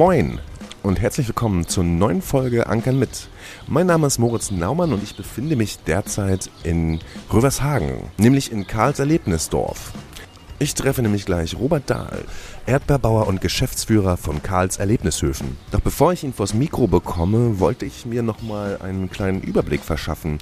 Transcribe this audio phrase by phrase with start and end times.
[0.00, 0.40] Moin
[0.82, 3.28] und herzlich willkommen zur neuen Folge Ankern mit.
[3.66, 7.00] Mein Name ist Moritz Naumann und ich befinde mich derzeit in
[7.30, 9.92] Rövershagen, nämlich in Karls Erlebnisdorf.
[10.58, 12.24] Ich treffe nämlich gleich Robert Dahl,
[12.64, 15.58] Erdbeerbauer und Geschäftsführer von Karls Erlebnishöfen.
[15.70, 20.38] Doch bevor ich ihn vors Mikro bekomme, wollte ich mir nochmal einen kleinen Überblick verschaffen,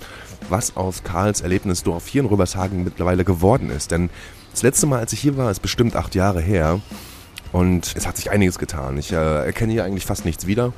[0.48, 3.90] was aus Karls Erlebnisdorf hier in Rövershagen mittlerweile geworden ist.
[3.90, 4.08] Denn
[4.52, 6.80] das letzte Mal, als ich hier war, ist bestimmt acht Jahre her.
[7.52, 8.98] Und es hat sich einiges getan.
[8.98, 10.72] Ich äh, erkenne hier eigentlich fast nichts wieder.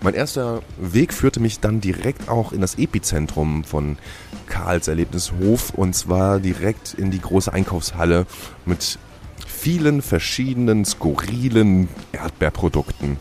[0.00, 3.98] Mein erster Weg führte mich dann direkt auch in das Epizentrum von
[4.46, 8.26] Karls Erlebnishof und zwar direkt in die große Einkaufshalle
[8.64, 8.98] mit
[9.46, 13.16] vielen verschiedenen skurrilen Erdbeerprodukten.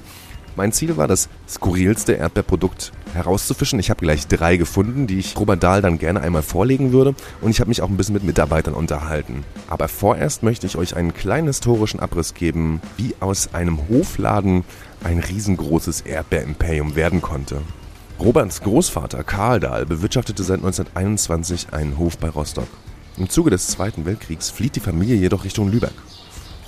[0.55, 3.79] Mein Ziel war, das skurrilste Erdbeerprodukt herauszufischen.
[3.79, 7.15] Ich habe gleich drei gefunden, die ich Robert Dahl dann gerne einmal vorlegen würde.
[7.39, 9.45] Und ich habe mich auch ein bisschen mit Mitarbeitern unterhalten.
[9.69, 14.65] Aber vorerst möchte ich euch einen kleinen historischen Abriss geben, wie aus einem Hofladen
[15.03, 17.61] ein riesengroßes Erdbeerimperium werden konnte.
[18.19, 22.67] Roberts Großvater Karl Dahl bewirtschaftete seit 1921 einen Hof bei Rostock.
[23.17, 25.93] Im Zuge des Zweiten Weltkriegs flieht die Familie jedoch Richtung Lübeck.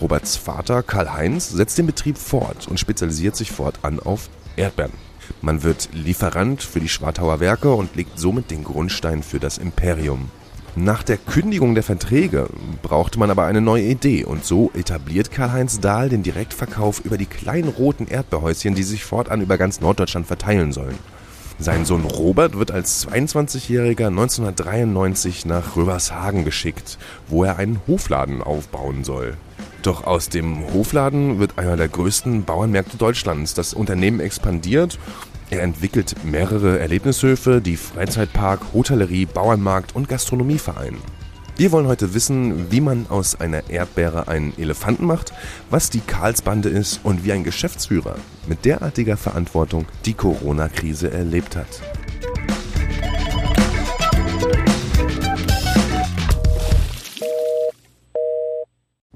[0.03, 4.91] Roberts Vater Karl-Heinz setzt den Betrieb fort und spezialisiert sich fortan auf Erdbeeren.
[5.41, 10.29] Man wird Lieferant für die Schwartauer Werke und legt somit den Grundstein für das Imperium.
[10.75, 12.49] Nach der Kündigung der Verträge
[12.81, 17.25] brauchte man aber eine neue Idee und so etabliert Karl-Heinz Dahl den Direktverkauf über die
[17.25, 20.99] kleinen roten Erdbeerhäuschen, die sich fortan über ganz Norddeutschland verteilen sollen.
[21.59, 26.97] Sein Sohn Robert wird als 22-Jähriger 1993 nach Rövershagen geschickt,
[27.29, 29.37] wo er einen Hofladen aufbauen soll.
[29.83, 33.53] Doch aus dem Hofladen wird einer der größten Bauernmärkte Deutschlands.
[33.53, 34.97] Das Unternehmen expandiert.
[35.49, 41.01] Er entwickelt mehrere Erlebnishöfe, die Freizeitpark, Hotellerie, Bauernmarkt und Gastronomie vereinen.
[41.57, 45.33] Wir wollen heute wissen, wie man aus einer Erdbeere einen Elefanten macht,
[45.69, 48.15] was die Karlsbande ist und wie ein Geschäftsführer
[48.47, 51.81] mit derartiger Verantwortung die Corona-Krise erlebt hat.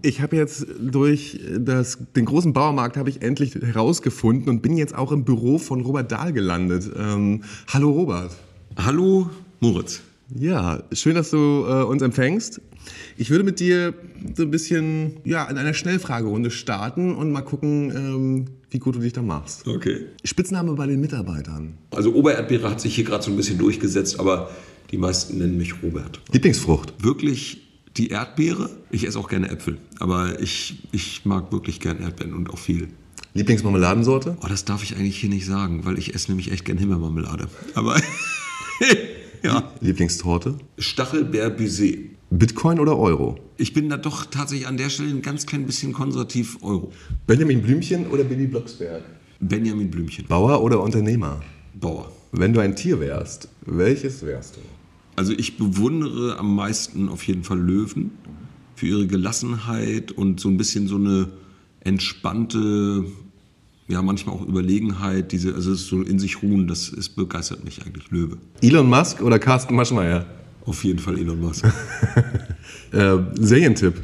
[0.08, 4.96] Ich habe jetzt durch das, den großen Bauermarkt habe ich endlich herausgefunden und bin jetzt
[4.96, 6.90] auch im Büro von Robert Dahl gelandet.
[6.98, 8.32] Ähm, hallo Robert.
[8.78, 9.30] Hallo
[9.60, 10.00] Moritz.
[10.34, 12.62] Ja, schön, dass du äh, uns empfängst.
[13.18, 13.94] Ich würde mit dir
[14.34, 19.00] so ein bisschen ja, in einer Schnellfragerunde starten und mal gucken, ähm, wie gut du
[19.00, 19.68] dich da machst.
[19.68, 20.06] Okay.
[20.24, 21.74] Spitzname bei den Mitarbeitern.
[21.92, 24.52] Also Obererdbeere hat sich hier gerade so ein bisschen durchgesetzt, aber
[24.90, 26.22] die meisten nennen mich Robert.
[26.32, 26.94] Lieblingsfrucht.
[27.04, 27.67] Wirklich
[27.98, 28.70] die Erdbeere.
[28.92, 32.90] Ich esse auch gerne Äpfel, aber ich, ich mag wirklich gerne Erdbeeren und auch viel.
[33.34, 34.38] Lieblingsmarmeladensorte?
[34.42, 37.48] Oh, das darf ich eigentlich hier nicht sagen, weil ich esse nämlich echt gerne Himbeermarmelade.
[37.76, 38.02] Aber
[39.44, 39.72] ja.
[39.82, 40.58] Lieblingstorte?
[40.78, 41.98] Stachelbeer Baiser.
[42.30, 43.40] Bitcoin oder Euro?
[43.58, 46.92] Ich bin da doch tatsächlich an der Stelle ein ganz klein bisschen konservativ Euro.
[47.26, 49.04] Benjamin Blümchen oder Billy Blocksberg?
[49.40, 50.26] Benjamin Blümchen.
[50.28, 51.40] Bauer oder Unternehmer?
[51.76, 52.12] Bauer.
[52.32, 54.62] Wenn du ein Tier wärst, welches wärst du?
[55.18, 58.12] Also ich bewundere am meisten auf jeden Fall Löwen
[58.76, 61.30] für ihre Gelassenheit und so ein bisschen so eine
[61.80, 63.04] entspannte,
[63.88, 67.84] ja manchmal auch Überlegenheit, diese, also es so in sich ruhen, das ist, begeistert mich
[67.84, 68.38] eigentlich, Löwe.
[68.62, 70.24] Elon Musk oder Carsten Maschmeyer?
[70.66, 71.66] Auf jeden Fall Elon Musk.
[72.92, 73.96] äh, Serientipp.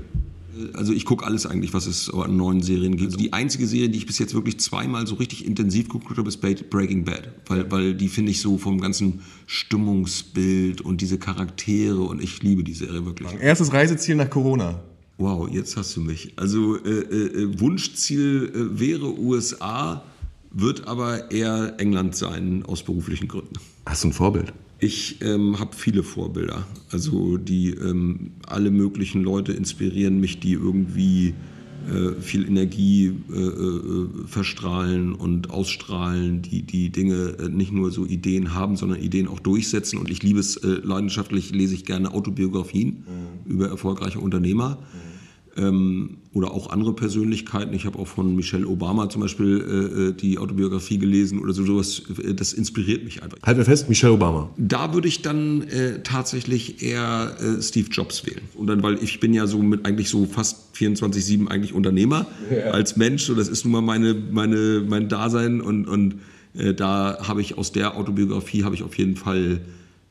[0.75, 3.07] Also ich gucke alles eigentlich, was es an neuen Serien gibt.
[3.07, 6.27] Also die einzige Serie, die ich bis jetzt wirklich zweimal so richtig intensiv geguckt habe,
[6.27, 7.29] ist Breaking Bad.
[7.47, 12.63] Weil, weil die finde ich so vom ganzen Stimmungsbild und diese Charaktere und ich liebe
[12.63, 13.29] die Serie wirklich.
[13.39, 14.79] Erstes Reiseziel nach Corona.
[15.17, 16.33] Wow, jetzt hast du mich.
[16.37, 20.03] Also äh, äh, Wunschziel äh, wäre USA,
[20.51, 23.55] wird aber eher England sein aus beruflichen Gründen.
[23.85, 24.53] Hast du ein Vorbild?
[24.83, 26.67] Ich ähm, habe viele Vorbilder.
[26.91, 31.33] Also die ähm, alle möglichen Leute inspirieren mich, die irgendwie
[31.89, 38.05] äh, viel Energie äh, äh, verstrahlen und ausstrahlen, die die Dinge äh, nicht nur so
[38.05, 39.99] Ideen haben, sondern Ideen auch durchsetzen.
[39.99, 43.05] Und ich liebe es äh, leidenschaftlich, lese ich gerne Autobiografien
[43.45, 43.49] mhm.
[43.49, 44.79] über erfolgreiche Unternehmer.
[44.81, 45.12] Mhm
[45.57, 47.73] ähm, oder auch andere Persönlichkeiten.
[47.73, 51.63] Ich habe auch von Michelle Obama zum Beispiel äh, äh die Autobiografie gelesen oder so
[51.63, 52.01] sowas.
[52.23, 53.37] Äh, das inspiriert mich einfach.
[53.43, 54.49] Halten wir fest, Michelle Obama.
[54.57, 58.41] Da würde ich dann äh, tatsächlich eher äh, Steve Jobs wählen.
[58.55, 62.71] Und dann, weil ich bin ja so mit eigentlich so fast 24/7 eigentlich Unternehmer ja.
[62.71, 63.23] als Mensch.
[63.23, 66.15] So, das ist nun mal meine, meine, mein Dasein und, und
[66.55, 69.61] äh, da habe ich aus der Autobiografie habe ich auf jeden Fall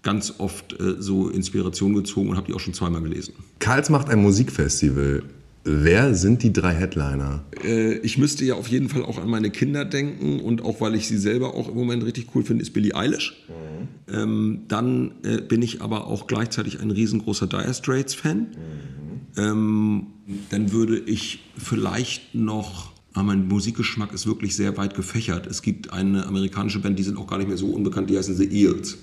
[0.02, 3.34] ganz oft äh, so Inspiration gezogen und habe die auch schon zweimal gelesen.
[3.58, 5.22] Karls macht ein Musikfestival.
[5.64, 7.44] Wer sind die drei Headliner?
[7.62, 10.96] Äh, ich müsste ja auf jeden Fall auch an meine Kinder denken und auch weil
[10.96, 13.44] ich sie selber auch im Moment richtig cool finde, ist Billie Eilish.
[13.48, 14.14] Mhm.
[14.14, 18.38] Ähm, dann äh, bin ich aber auch gleichzeitig ein riesengroßer Dire Straits Fan.
[18.38, 19.36] Mhm.
[19.36, 20.06] Ähm,
[20.50, 25.46] dann würde ich vielleicht noch Aber mein Musikgeschmack ist wirklich sehr weit gefächert.
[25.46, 28.34] Es gibt eine amerikanische Band, die sind auch gar nicht mehr so unbekannt, die heißen
[28.34, 28.96] The Eels.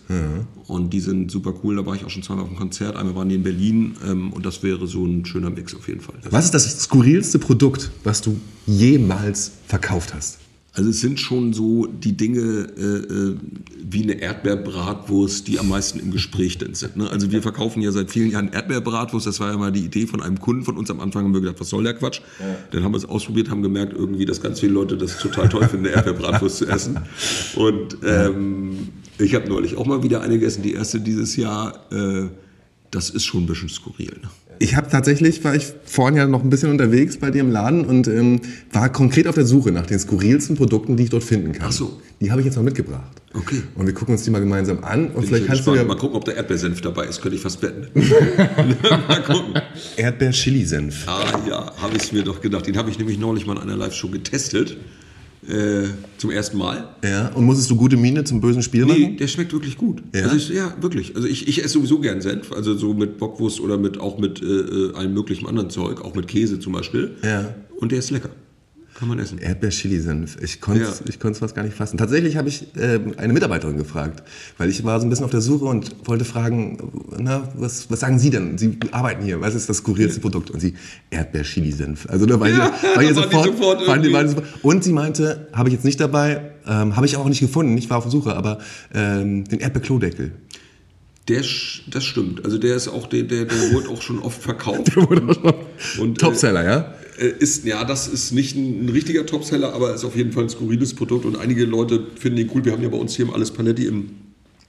[0.67, 1.75] Und die sind super cool.
[1.75, 2.95] Da war ich auch schon zweimal auf einem Konzert.
[2.95, 6.01] Einmal waren die in Berlin ähm, und das wäre so ein schöner Mix auf jeden
[6.01, 6.15] Fall.
[6.29, 10.39] Was ist das skurrilste Produkt, was du jemals verkauft hast?
[10.79, 13.35] Also es sind schon so die Dinge äh, äh,
[13.83, 16.95] wie eine Erdbeerbratwurst, die am meisten im Gespräch denn sind.
[16.95, 17.09] Ne?
[17.09, 19.27] Also wir verkaufen ja seit vielen Jahren Erdbeerbratwurst.
[19.27, 20.89] Das war ja mal die Idee von einem Kunden von uns.
[20.89, 22.21] Am Anfang haben wir gedacht, was soll der Quatsch?
[22.71, 25.67] Dann haben wir es ausprobiert, haben gemerkt irgendwie, dass ganz viele Leute das total toll
[25.67, 26.97] finden, eine Erdbeerbratwurst zu essen.
[27.55, 28.87] Und ähm,
[29.17, 31.91] ich habe neulich auch mal wieder eine gegessen, die erste dieses Jahr.
[31.91, 32.29] Äh,
[32.89, 34.17] das ist schon ein bisschen skurril.
[34.21, 34.29] Ne?
[34.61, 37.85] Ich habe tatsächlich, war ich vorhin ja noch ein bisschen unterwegs bei dir im Laden
[37.85, 38.41] und ähm,
[38.73, 41.67] war konkret auf der Suche nach den skurrilsten Produkten, die ich dort finden kann.
[41.69, 42.01] Ach so.
[42.19, 43.21] Die habe ich jetzt mal mitgebracht.
[43.33, 43.61] Okay.
[43.75, 45.77] Und wir gucken uns die mal gemeinsam an und Bin vielleicht ich kannst du gespannt.
[45.77, 47.21] ja Mal gucken, ob der Erdbeersenf dabei ist.
[47.21, 47.87] Könnte ich fast wetten.
[49.07, 49.61] mal gucken.
[49.95, 51.07] Erdbeer-Chili-Senf.
[51.07, 52.67] Ah ja, habe ich mir doch gedacht.
[52.67, 54.75] Den habe ich nämlich neulich mal in einer Live-Show getestet.
[55.49, 55.87] Äh,
[56.17, 56.87] zum ersten Mal.
[57.03, 59.17] Ja, und musstest du gute Miene zum bösen Spiel Nee, machen?
[59.17, 60.03] der schmeckt wirklich gut.
[60.13, 60.23] Ja?
[60.23, 61.15] Also ich, ja, wirklich.
[61.15, 64.41] Also ich, ich esse sowieso gern Senf, also so mit Bockwurst oder mit auch mit
[64.41, 67.11] äh, äh, allem möglichen anderen Zeug, auch mit Käse zum Beispiel.
[67.23, 67.55] Ja.
[67.77, 68.29] Und der ist lecker.
[68.99, 69.37] Kann man essen.
[69.37, 70.41] Erdbeer-Chili-Senf.
[70.41, 71.05] Ich konnte es Ja.
[71.07, 71.97] ich fast gar nicht fassen.
[71.97, 74.23] Tatsächlich habe ich äh, eine Mitarbeiterin gefragt,
[74.57, 78.01] weil ich war so ein bisschen auf der Suche und wollte fragen, na, was, was
[78.01, 78.57] sagen Sie denn?
[78.57, 80.51] Sie arbeiten hier, was ist das skurrilste Produkt?
[80.51, 80.73] Und sie,
[81.11, 82.07] Erdbeer-Chili-Senf.
[82.09, 84.45] Also da war, Ja, ich, war ich die sofort waren waren sofort.
[84.63, 87.89] Und sie meinte, habe ich jetzt nicht dabei, ähm, habe ich auch nicht gefunden, ich
[87.89, 88.59] war auf der Suche, aber
[88.93, 90.33] ähm, den Erdbeer-Klodeckel.
[91.29, 91.41] Der,
[91.87, 92.43] das stimmt.
[92.43, 94.97] Also der ist auch, der, der, der wurde auch schon oft verkauft.
[95.99, 96.93] Und, äh, Topseller, ja?
[97.19, 100.43] Äh, Ist, ja, das ist nicht ein, ein richtiger Topseller, aber ist auf jeden Fall
[100.43, 102.63] ein skurriles Produkt und einige Leute finden ihn cool.
[102.65, 104.11] Wir haben ja bei uns hier im Alles Paletti im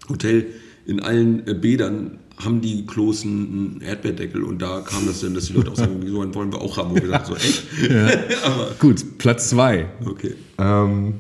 [0.08, 0.47] Hotel
[0.87, 5.47] in allen äh, Bädern haben die Klos einen Erdbeerdeckel und da kam das dann, dass
[5.47, 6.93] die Leute auch sagen, so einen wollen wir auch haben.
[6.93, 7.64] Und wir dachten so, echt?
[8.44, 9.87] aber Gut, Platz zwei.
[10.06, 10.35] okay.
[10.58, 11.14] Ähm,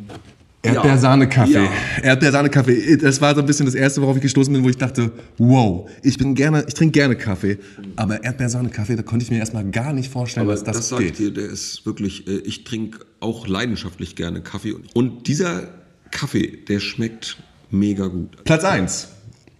[0.62, 1.52] Erdbeersahne-Kaffee.
[1.52, 1.70] Ja.
[2.02, 2.96] Erdbeersahne-Kaffee.
[2.98, 5.88] Das war so ein bisschen das erste, worauf ich gestoßen bin, wo ich dachte, wow,
[6.02, 7.58] ich bin gerne, ich trinke gerne Kaffee,
[7.96, 11.06] aber Erdbeersahne-Kaffee, da konnte ich mir erstmal gar nicht vorstellen, Aber dass das, das, ich
[11.06, 11.18] geht.
[11.18, 14.74] dir, der ist wirklich, äh, ich trinke auch leidenschaftlich gerne Kaffee.
[14.94, 15.68] Und, dieser
[16.10, 17.38] Kaffee, der schmeckt
[17.70, 18.44] mega gut.
[18.44, 19.08] Platz eins.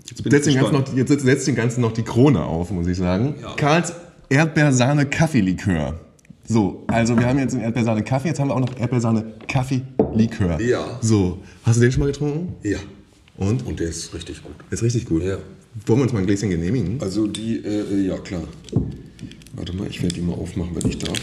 [0.08, 2.70] Jetzt bin ich Setzt den, ganzen noch, jetzt setzt den Ganzen noch die Krone auf,
[2.70, 3.37] muss ich sagen.
[3.41, 3.55] Ja.
[3.55, 3.94] Karls
[4.29, 5.99] Erdbeersahne-Kaffee-Likör.
[6.46, 8.76] So, also wir haben jetzt den Erdbeersahne-Kaffee, jetzt haben wir auch noch
[10.18, 10.60] Erdbeersahne-Kaffee-Likör.
[10.60, 10.98] Ja.
[11.02, 12.54] So, hast du den schon mal getrunken?
[12.62, 12.78] Ja.
[13.36, 13.66] Und?
[13.66, 14.52] Und der ist richtig gut.
[14.70, 15.22] Ist richtig gut.
[15.22, 15.38] Ja.
[15.86, 17.00] Wollen wir uns mal ein Gläschen genehmigen?
[17.00, 18.42] Also die, äh, ja klar.
[19.54, 21.18] Warte mal, ich werde die mal aufmachen, wenn ich darf.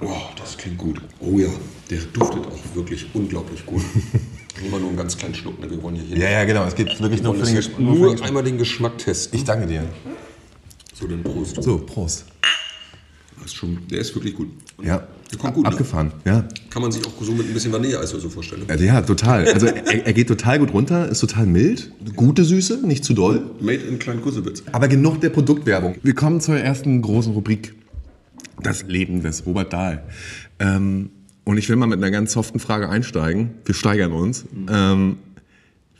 [0.00, 0.08] Oh,
[0.38, 1.00] das klingt gut.
[1.20, 1.48] Oh ja,
[1.90, 3.82] der duftet auch wirklich unglaublich gut.
[4.64, 5.70] Immer nur einen ganz kleinen Schluck, ne?
[5.70, 6.64] wir wollen ja hier Ja, ja, genau.
[6.64, 7.78] Es geht wirklich nur für den Geschmack.
[7.78, 9.38] nur den einmal den Geschmack testen.
[9.38, 9.84] Ich danke dir.
[10.94, 11.62] So, dann Prost.
[11.62, 12.24] So, Prost.
[13.36, 14.48] Das ist schon, der ist wirklich gut.
[14.78, 15.06] Und Ja.
[15.30, 15.70] Der kommt gut, ne?
[15.70, 16.12] Abgefahren.
[16.24, 16.44] Ja.
[16.70, 18.62] Kann man sich auch so mit ein bisschen Vanilleeis oder so vorstellen.
[18.68, 19.46] Also, ja, total.
[19.48, 23.50] Also er, er geht total gut runter, ist total mild, gute Süße, nicht zu doll.
[23.60, 24.62] Made in Klein Kussewitz.
[24.72, 25.96] Aber genug der Produktwerbung.
[26.02, 27.74] Wir kommen zur ersten großen Rubrik.
[28.62, 30.04] Das Leben des Robert Dahl.
[30.58, 31.10] Ähm,
[31.44, 33.50] und ich will mal mit einer ganz soften Frage einsteigen.
[33.64, 34.46] Wir steigern uns.
[34.68, 35.18] Ähm,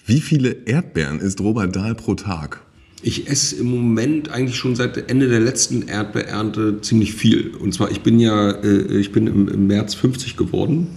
[0.06, 2.65] wie viele Erdbeeren isst Robert Dahl pro Tag?
[3.02, 7.54] Ich esse im Moment eigentlich schon seit Ende der letzten Erdbeerernte ziemlich viel.
[7.54, 10.88] Und zwar, ich bin ja, äh, ich bin im, im März 50 geworden.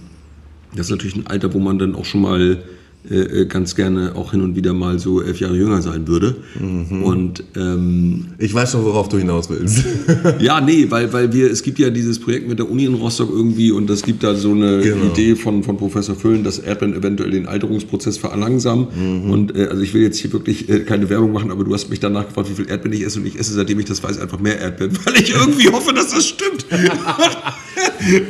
[0.74, 2.62] Das ist natürlich ein Alter, wo man dann auch schon mal
[3.08, 6.36] äh, ganz gerne auch hin und wieder mal so elf Jahre jünger sein würde.
[6.60, 9.84] Und ähm, Ich weiß schon, worauf du hinaus willst.
[10.40, 13.30] ja, nee, weil, weil wir, es gibt ja dieses Projekt mit der Uni in Rostock
[13.30, 15.06] irgendwie und es gibt da so eine Genau.
[15.12, 18.88] Idee von, von Professor Füllen, dass Erdbeeren eventuell den Alterungsprozess verlangsamen.
[19.30, 21.88] Und äh, also ich will jetzt hier wirklich äh, keine Werbung machen, aber du hast
[21.90, 24.18] mich danach gefragt, wie viel Erdbeeren ich esse und ich esse, seitdem ich das weiß,
[24.18, 26.66] einfach mehr Erdbeeren, weil ich irgendwie hoffe, dass das stimmt.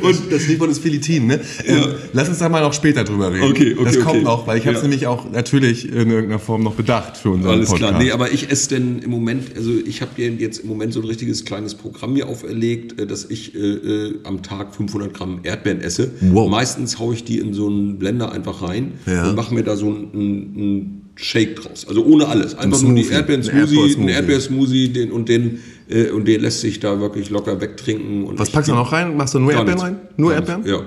[0.01, 1.39] Und das Stichwort ist Filitin, ne?
[1.65, 3.43] Ähm, Lass uns da mal noch später drüber reden.
[3.43, 4.23] Okay, okay, Das kommt okay.
[4.23, 4.87] noch, weil ich habe es Ja.
[4.87, 7.89] nämlich auch natürlich in irgendeiner Form noch bedacht für unseren Alles Podcast.
[7.89, 8.01] klar.
[8.03, 11.01] Nee, aber ich esse denn im Moment, also ich habe dir jetzt im Moment so
[11.01, 15.39] ein richtiges kleines Programm mir auferlegt, äh, dass ich äh, äh, am Tag 500 Gramm
[15.43, 16.11] Erdbeeren esse.
[16.21, 16.49] Wow.
[16.49, 19.29] Meistens haue ich die in so einen Blender einfach rein Ja.
[19.29, 21.85] und mache mir da so einen, Shake draus.
[21.87, 22.55] Also ohne alles.
[22.57, 23.15] Einfach nur die Smoothie.
[23.17, 28.23] Erdbeeren-Smoothie, Ein Erdbeersmoothie, den, und den äh, und den lässt sich da wirklich locker wegtrinken.
[28.23, 29.17] Und Was packst du noch rein?
[29.17, 29.95] Machst du nur Erdbeeren rein?
[30.15, 30.65] Nur Erdbeeren?
[30.65, 30.79] Ja.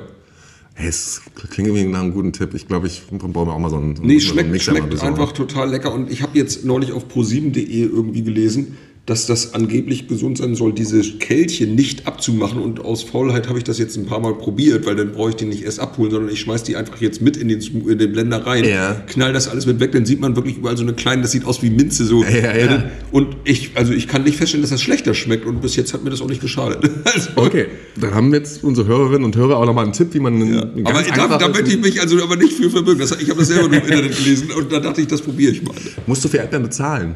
[0.77, 2.53] Hey, es klingt irgendwie nach einem guten Tipp.
[2.55, 5.15] Ich glaube, ich brauche mir auch mal so einen, so Nee, einen schmeckt, schmeckt besorgen.
[5.15, 5.93] einfach total lecker.
[5.93, 10.73] Und ich habe jetzt neulich auf pro7.de irgendwie gelesen, dass das angeblich gesund sein soll,
[10.73, 12.59] diese Kältchen nicht abzumachen.
[12.63, 15.37] Und aus Faulheit habe ich das jetzt ein paar Mal probiert, weil dann brauche ich
[15.37, 18.13] die nicht erst abholen, sondern ich schmeiß die einfach jetzt mit in den, in den
[18.13, 18.95] Blender rein, Ja.
[19.07, 21.45] knall das alles mit weg, dann sieht man wirklich überall so eine kleine, das sieht
[21.45, 22.25] aus wie Minze so.
[22.25, 22.85] Ja, ja.
[23.13, 26.03] Und ich, also ich kann nicht feststellen, dass das schlechter schmeckt und bis jetzt hat
[26.03, 26.91] mir das auch nicht geschadet.
[27.05, 27.67] Also, Okay,
[28.01, 31.03] da haben jetzt unsere Hörerinnen und Hörer auch nochmal einen Tipp, wie man einen aber
[31.03, 33.01] da, da möchte ich mich also aber nicht für verbürgen.
[33.01, 35.53] Das, ich habe das selber nur im Internet gelesen und da dachte ich, das probiere
[35.53, 35.75] ich mal.
[36.07, 37.15] Musst du für Erdbeeren bezahlen?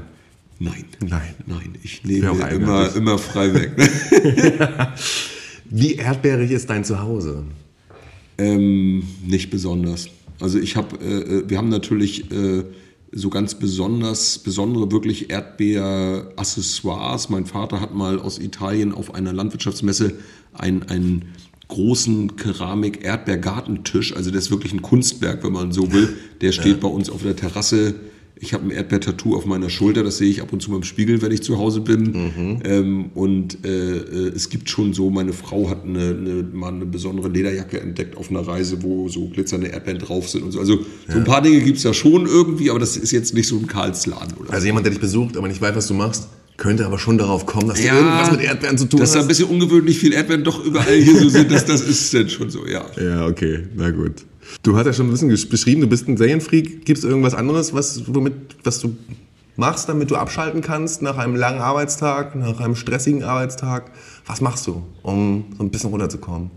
[0.58, 0.84] Nein.
[1.00, 1.34] Nein.
[1.46, 3.72] Nein, ich nehme immer, immer frei weg.
[5.70, 7.44] Wie erdbeerig ist dein Zuhause?
[8.38, 10.08] ähm, nicht besonders.
[10.40, 12.62] Also ich habe, äh, äh, wir haben natürlich äh,
[13.10, 17.28] so ganz besonders, besondere wirklich Erdbeer-Accessoires.
[17.28, 20.14] Mein Vater hat mal aus Italien auf einer Landwirtschaftsmesse
[20.52, 21.34] einen, einen
[21.66, 26.16] großen Keramik-Erdbeergartentisch, also der ist wirklich ein Kunstwerk, wenn man so will.
[26.40, 27.96] Der steht bei uns auf der Terrasse.
[28.40, 30.82] Ich habe ein Erdbeer-Tattoo auf meiner Schulter, das sehe ich ab und zu mal im
[30.84, 32.60] Spiegel, wenn ich zu Hause bin.
[32.64, 36.86] Ähm, und äh, äh, es gibt schon so, meine Frau hat eine, eine, mal eine
[36.86, 40.60] besondere Lederjacke entdeckt auf einer Reise, wo so glitzernde Erdbeeren drauf sind und so.
[40.60, 40.78] Also
[41.08, 43.56] so ein paar Dinge gibt es da schon irgendwie, aber das ist jetzt nicht so
[43.56, 46.86] ein Karlsladen oder Also jemand, der dich besucht, aber nicht weiß, was du machst, könnte
[46.86, 49.20] aber schon darauf kommen, dass Ja, du irgendwas mit Erdbeeren zu tun Dass da ein
[49.22, 49.28] hast.
[49.28, 52.66] bisschen ungewöhnlich viel Erdbeeren doch überall hier so sind, das, das ist dann schon so,
[52.66, 52.84] ja.
[53.00, 54.12] Ja, okay, na gut.
[54.62, 56.84] Du hast ja schon ein bisschen beschrieben, du bist ein Serienfreak.
[56.84, 58.96] Gibt es irgendwas anderes, was, womit, was du
[59.56, 63.90] machst, damit du abschalten kannst nach einem langen Arbeitstag, nach einem stressigen Arbeitstag?
[64.26, 66.50] Was machst du, um so ein bisschen runterzukommen?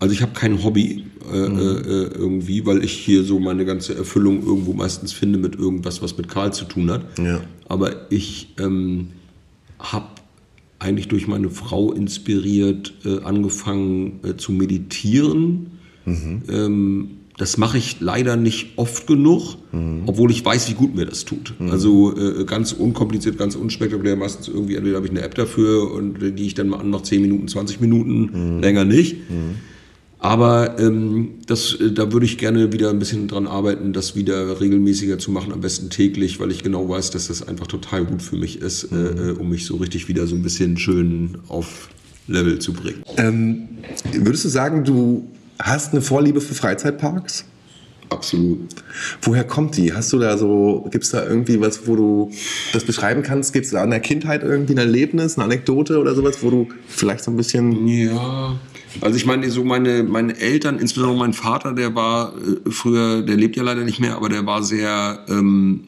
[0.00, 4.44] Also ich habe kein Hobby äh, äh, irgendwie, weil ich hier so meine ganze Erfüllung
[4.44, 7.18] irgendwo meistens finde mit irgendwas, was mit Karl zu tun hat.
[7.18, 7.40] Ja.
[7.68, 9.08] Aber ich ähm,
[9.78, 10.06] habe
[10.78, 15.77] eigentlich durch meine Frau inspiriert äh, angefangen äh, zu meditieren.
[16.48, 19.56] Ähm, das mache ich leider nicht oft genug,
[20.06, 21.54] obwohl ich weiß, wie gut mir das tut.
[21.70, 24.16] Also äh, ganz unkompliziert, ganz unspektakulär.
[24.16, 27.04] Meistens irgendwie, entweder habe ich eine App dafür und äh, die ich dann mal anmache,
[27.04, 29.18] 10 Minuten, 20 Minuten, länger nicht.
[30.20, 34.60] Aber ähm, das, äh, da würde ich gerne wieder ein bisschen dran arbeiten, das wieder
[34.60, 38.20] regelmäßiger zu machen, am besten täglich, weil ich genau weiß, dass das einfach total gut
[38.20, 41.88] für mich ist, äh, um mich so richtig wieder so ein bisschen schön auf
[42.26, 43.02] Level zu bringen.
[43.16, 43.68] Ähm,
[44.12, 47.44] würdest du sagen, du hast eine Vorliebe für Freizeitparks?
[48.10, 48.68] Absolut.
[49.20, 49.92] Woher kommt die?
[49.92, 52.30] Hast du da so, gibt es da irgendwie was, wo du
[52.72, 53.52] das beschreiben kannst?
[53.52, 56.68] Gibt es da in der Kindheit irgendwie ein Erlebnis, eine Anekdote oder sowas, wo du
[56.86, 58.56] vielleicht so ein bisschen Ja,
[59.00, 63.36] also ich meine, so meine, meine Eltern, insbesondere mein Vater, der war äh, früher, der
[63.36, 65.84] lebt ja leider nicht mehr, aber der war sehr ähm,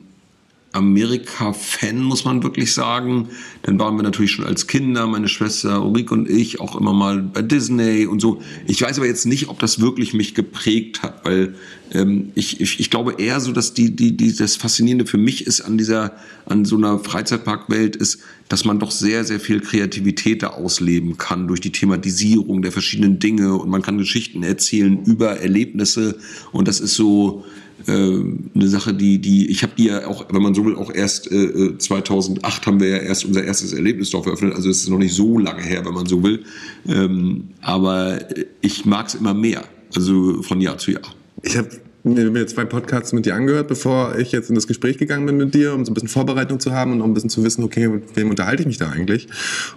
[0.72, 3.28] Amerika-Fan, muss man wirklich sagen.
[3.62, 7.22] Dann waren wir natürlich schon als Kinder, meine Schwester Ulrike und ich, auch immer mal
[7.22, 8.40] bei Disney und so.
[8.66, 11.54] Ich weiß aber jetzt nicht, ob das wirklich mich geprägt hat, weil
[11.92, 15.46] ähm, ich, ich, ich glaube eher so, dass die, die, die, das Faszinierende für mich
[15.46, 16.12] ist an dieser,
[16.46, 21.46] an so einer Freizeitparkwelt ist, dass man doch sehr, sehr viel Kreativität da ausleben kann
[21.46, 26.16] durch die Thematisierung der verschiedenen Dinge und man kann Geschichten erzählen über Erlebnisse
[26.52, 27.44] und das ist so,
[27.86, 30.92] äh, eine Sache, die, die, ich habe die ja auch, wenn man so will, auch
[30.92, 34.98] erst äh, 2008 haben wir ja erst unser erstes Erlebnisdorf eröffnet, also es ist noch
[34.98, 36.44] nicht so lange her, wenn man so will.
[36.88, 38.20] Ähm, aber
[38.60, 39.64] ich mag es immer mehr,
[39.94, 41.02] also von Jahr zu Jahr.
[41.42, 41.68] Ich habe
[42.02, 45.36] mir mir zwei Podcasts mit dir angehört, bevor ich jetzt in das Gespräch gegangen bin
[45.36, 47.62] mit dir, um so ein bisschen Vorbereitung zu haben und um ein bisschen zu wissen,
[47.64, 49.28] okay, mit wem unterhalte ich mich da eigentlich?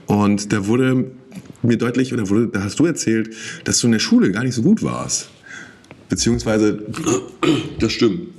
[0.06, 1.12] Und da wurde
[1.64, 4.56] mir deutlich, oder wurde, da hast du erzählt, dass du in der Schule gar nicht
[4.56, 5.30] so gut warst.
[6.10, 6.84] Beziehungsweise,
[7.80, 8.30] Das stimmt.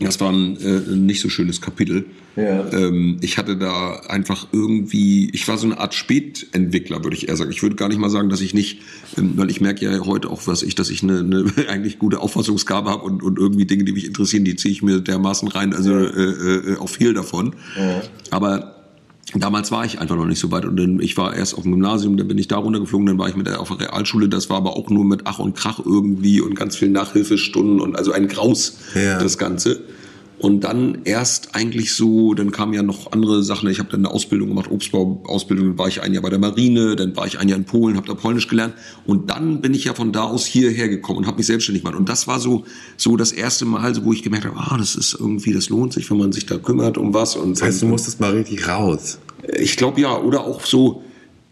[0.00, 2.06] Das war ein äh, nicht so schönes Kapitel.
[2.36, 2.70] Ja.
[2.72, 7.36] Ähm, ich hatte da einfach irgendwie, ich war so eine Art Spätentwickler, würde ich eher
[7.36, 7.50] sagen.
[7.50, 8.80] Ich würde gar nicht mal sagen, dass ich nicht,
[9.16, 12.20] ähm, weil ich merke ja heute auch, was ich, dass ich eine, eine eigentlich gute
[12.20, 15.74] Auffassungsgabe habe und, und irgendwie Dinge, die mich interessieren, die ziehe ich mir dermaßen rein,
[15.74, 17.54] also äh, äh, auch viel davon.
[18.30, 18.77] Aber
[19.34, 21.72] Damals war ich einfach noch nicht so weit und dann, ich war erst auf dem
[21.72, 24.48] Gymnasium, dann bin ich da runtergeflogen, dann war ich mit der, auf der Realschule, das
[24.48, 28.12] war aber auch nur mit Ach und Krach irgendwie und ganz viel Nachhilfestunden und also
[28.12, 29.18] ein Graus, Ja.
[29.18, 29.80] das Ganze.
[30.38, 33.68] Und dann erst eigentlich so, dann kamen ja noch andere Sachen.
[33.70, 36.94] Ich habe dann eine Ausbildung gemacht, Obstbau-Ausbildung, dann war ich ein Jahr bei der Marine,
[36.94, 38.74] dann war ich ein Jahr in Polen, habe da Polnisch gelernt.
[39.04, 41.98] Und dann bin ich ja von da aus hierher gekommen und habe mich selbstständig gemacht.
[41.98, 42.64] Und das war so,
[42.96, 45.92] so das erste Mal, so, wo ich gemerkt habe, ah, das ist irgendwie, das lohnt
[45.92, 47.34] sich, wenn man sich da kümmert um was.
[47.34, 49.18] Und das heißt, du musstest mal richtig raus.
[49.58, 51.02] ich glaube ja, oder auch so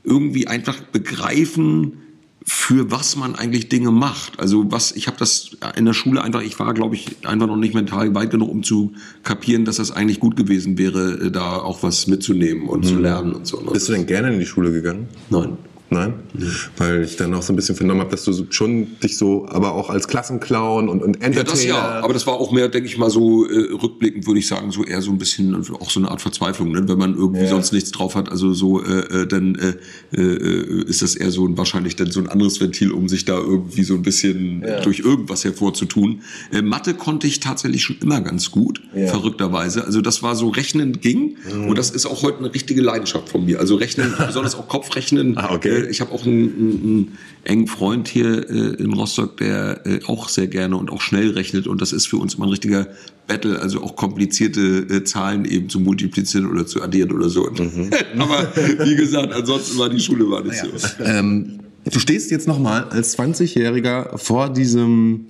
[0.05, 2.06] irgendwie einfach begreifen,
[2.49, 4.39] für was man eigentlich Dinge macht.
[4.39, 7.57] Also was, ich habe das in der Schule einfach, ich war, glaube ich, einfach noch
[7.57, 8.93] nicht mental weit genug, um zu
[9.25, 13.47] kapieren, dass das eigentlich gut gewesen wäre, da auch was mitzunehmen und zu lernen und
[13.49, 13.61] so.
[13.61, 13.73] ne?
[13.73, 15.09] Bist du denn gerne in die Schule gegangen?
[15.29, 15.59] Nein.
[15.89, 16.15] Nein?
[16.35, 16.53] Mhm.
[16.79, 19.75] Weil ich dann auch so ein bisschen vernommen habe, dass du schon dich so, aber
[19.75, 21.37] auch als Klassenclown und, und Entertainer...
[21.37, 24.41] Ja, das ja, aber das war auch mehr, denke ich mal, so äh, rückblickend würde
[24.41, 26.89] ich sagen, so eher so ein bisschen auch so eine Art Verzweiflung, ne?
[26.89, 27.49] wenn man irgendwie ja.
[27.49, 31.47] sonst nichts drauf hat, also so, äh, äh dann äh, äh, ist das eher so
[31.47, 34.81] ein, wahrscheinlich dann so ein anderes Ventil, um sich da irgendwie so ein bisschen ja.
[34.81, 36.23] durch irgendwas hervorzutun.
[36.53, 39.07] Äh, Mathe konnte ich tatsächlich schon immer ganz gut, ja.
[39.07, 39.85] verrückterweise.
[39.85, 41.69] Also das war so, Rechnen ging mhm.
[41.69, 43.61] und das ist auch heute eine richtige Leidenschaft von mir.
[43.61, 48.09] Also Rechnen, besonders auch Kopfrechnen, ah, okay äh, ich habe auch einen, einen, engen Freund
[48.09, 51.67] hier äh, in Rostock, der äh, auch sehr gerne und auch schnell rechnet.
[51.67, 52.89] Und das ist für uns immer ein richtiger
[53.27, 57.49] Battle, also auch komplizierte äh, Zahlen eben zu multiplizieren oder zu addieren oder so.
[57.49, 57.91] Mhm.
[58.19, 58.53] Aber
[58.85, 60.79] wie gesagt, ansonsten war die Schule war nicht naja.
[60.79, 61.05] so.
[61.05, 65.27] Ähm, du stehst jetzt nochmal als 20-Jähriger vor diesem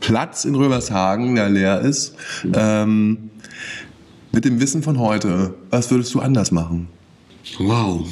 [0.00, 2.14] Platz in Röbershagen, der leer ist.
[2.52, 3.30] Ähm,
[4.32, 6.88] mit dem Wissen von heute, was würdest du anders machen?
[7.58, 8.06] Wow.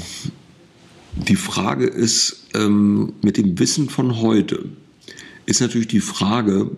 [1.16, 4.66] Die Frage ist, ähm, mit dem Wissen von heute,
[5.46, 6.70] ist natürlich die Frage,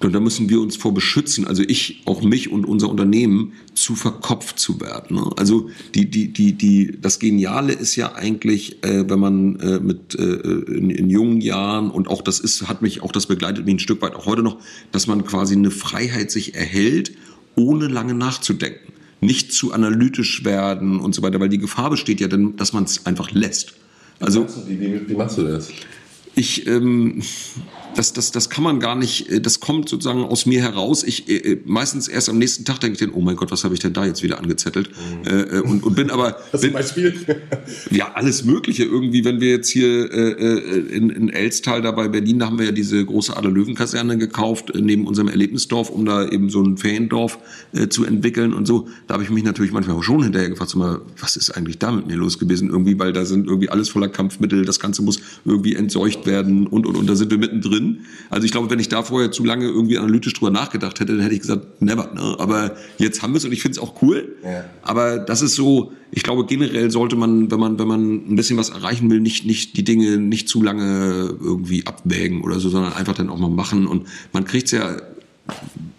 [0.00, 3.94] und da müssen wir uns vor beschützen, also ich, auch mich und unser Unternehmen, zu
[3.94, 5.16] verkopft zu werden.
[5.16, 5.30] Ne?
[5.36, 10.14] Also die, die, die, die, das Geniale ist ja eigentlich, äh, wenn man äh, mit
[10.18, 13.74] äh, in, in, jungen Jahren und auch das ist, hat mich auch das begleitet mich
[13.74, 14.58] ein Stück weit auch heute noch,
[14.90, 17.12] dass man quasi eine Freiheit sich erhält,
[17.54, 22.28] ohne lange nachzudenken nicht zu analytisch werden und so weiter, weil die Gefahr besteht ja
[22.28, 23.74] dann, dass man es einfach lässt.
[24.18, 25.70] Also, wie, wie, wie machst du das?
[26.34, 27.22] Ich, ähm,
[27.94, 31.02] das, das, das kann man gar nicht, äh, das kommt sozusagen aus mir heraus.
[31.04, 33.64] Ich äh, äh, meistens erst am nächsten Tag denke ich dann, oh mein Gott, was
[33.64, 34.90] habe ich denn da jetzt wieder angezettelt?
[34.90, 35.30] Mhm.
[35.30, 36.36] Äh, und, und bin aber.
[36.52, 37.14] Was bin, Beispiel?
[37.90, 38.84] ja, alles Mögliche.
[38.84, 42.66] Irgendwie, wenn wir jetzt hier äh, in, in Elstal da bei Berlin, da haben wir
[42.66, 47.38] ja diese große Adler-Löwen-Kaserne gekauft, neben unserem Erlebnisdorf, um da eben so ein Feriendorf
[47.88, 48.88] zu entwickeln und so.
[49.06, 52.06] Da habe ich mich natürlich manchmal schon hinterher gefragt, mal, was ist eigentlich da mit
[52.06, 52.68] mir los gewesen?
[52.68, 56.86] Irgendwie, weil da sind irgendwie alles voller Kampfmittel, das Ganze muss irgendwie entseucht werden und,
[56.86, 58.00] und, und da sind wir mittendrin drin.
[58.28, 61.22] Also ich glaube, wenn ich da vorher zu lange irgendwie analytisch drüber nachgedacht hätte, dann
[61.22, 62.12] hätte ich gesagt, never.
[62.14, 62.36] Ne?
[62.38, 64.36] Aber jetzt haben wir es und ich finde es auch cool.
[64.44, 64.64] Ja.
[64.82, 68.56] Aber das ist so, ich glaube generell sollte man, wenn man, wenn man ein bisschen
[68.56, 72.92] was erreichen will, nicht, nicht die Dinge nicht zu lange irgendwie abwägen oder so, sondern
[72.92, 73.86] einfach dann auch mal machen.
[73.86, 74.96] Und man kriegt es ja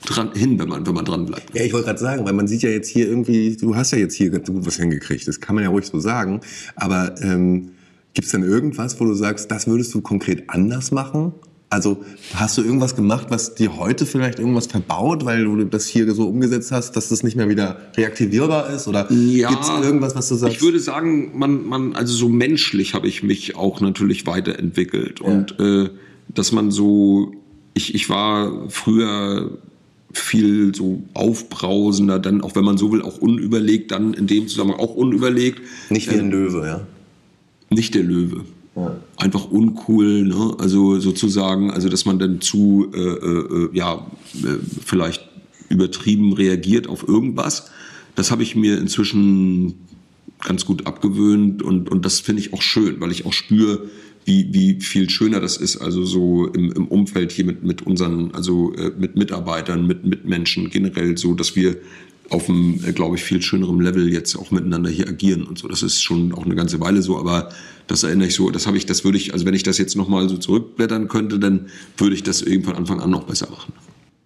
[0.06, 1.54] dran hin, wenn man, wenn man dran bleibt.
[1.56, 3.98] Ja, ich wollte gerade sagen, weil man sieht ja jetzt hier irgendwie, du hast ja
[3.98, 6.42] jetzt hier ganz gut was hingekriegt, das kann man ja ruhig so sagen,
[6.76, 7.72] aber ähm,
[8.14, 11.34] gibt es denn irgendwas, wo du sagst, das würdest du konkret anders machen?
[11.72, 12.04] Also
[12.34, 16.28] hast du irgendwas gemacht, was dir heute vielleicht irgendwas verbaut, weil du das hier so
[16.28, 18.90] umgesetzt hast, dass das nicht mehr wieder reaktivierbar ist?
[18.90, 20.58] Oder ja, gibt es irgendwas, was du sagst?
[20.58, 25.22] Ich würde sagen, man, man, also so menschlich habe ich mich auch natürlich weiterentwickelt.
[25.22, 25.28] Ja.
[25.28, 25.90] Und äh,
[26.28, 27.32] dass man so,
[27.74, 29.58] ich, ich war früher
[30.12, 34.82] viel so aufbrausender, dann auch wenn man so will, auch unüberlegt, dann in dem Zusammenhang
[34.82, 35.62] auch unüberlegt.
[35.90, 36.88] Nicht wie ein ähm, Löwe, ja?
[37.70, 38.44] Nicht der Löwe.
[39.18, 40.56] Einfach uncool, ne?
[40.58, 44.08] also sozusagen, also dass man dann zu, äh, äh, ja,
[44.44, 45.28] äh, vielleicht
[45.70, 47.70] übertrieben reagiert auf irgendwas.
[48.16, 49.76] Das habe ich mir inzwischen
[50.40, 53.90] ganz gut abgewöhnt und, und das finde ich auch schön, weil ich auch spüre,
[54.26, 58.32] wie, wie viel schöner das ist, also so im, im Umfeld hier mit, mit unseren,
[58.34, 61.78] also äh, mit Mitarbeitern, mit Mitmenschen generell so, dass wir
[62.32, 65.68] auf einem, äh, glaube ich, viel schönerem Level jetzt auch miteinander hier agieren und so.
[65.68, 67.50] Das ist schon auch eine ganze Weile so, aber
[67.88, 69.96] das erinnere ich so, das habe ich, das würde ich, also wenn ich das jetzt
[69.96, 71.68] nochmal so zurückblättern könnte, dann
[71.98, 73.74] würde ich das eben von Anfang an noch besser machen.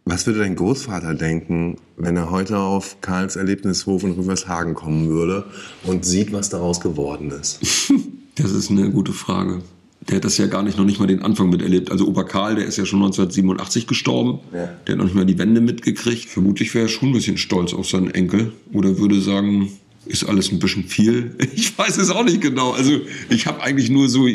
[0.08, 5.46] Was würde dein Großvater denken, wenn er heute auf Karls Erlebnishof in Rüvershagen kommen würde
[5.84, 7.60] und sieht, was daraus geworden ist?
[8.36, 9.63] das ist eine gute Frage
[10.08, 11.91] der hat das ja gar nicht, noch nicht mal den Anfang miterlebt.
[11.91, 14.39] Also Opa Karl, der ist ja schon 1987 gestorben.
[14.54, 14.70] Ja.
[14.86, 16.30] Der hat noch nicht mal die Wende mitgekriegt.
[16.30, 18.52] Vermutlich wäre er schon ein bisschen stolz auf seinen Enkel.
[18.72, 19.72] Oder würde sagen,
[20.06, 21.36] ist alles ein bisschen viel.
[21.56, 22.72] Ich weiß es auch nicht genau.
[22.72, 24.28] Also ich habe eigentlich nur so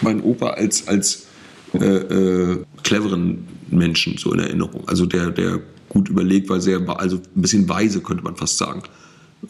[0.00, 1.26] meinen Opa als, als
[1.74, 4.88] äh, äh, cleveren Menschen so in Erinnerung.
[4.88, 8.82] Also der, der gut überlegt war, sehr, also ein bisschen weise könnte man fast sagen.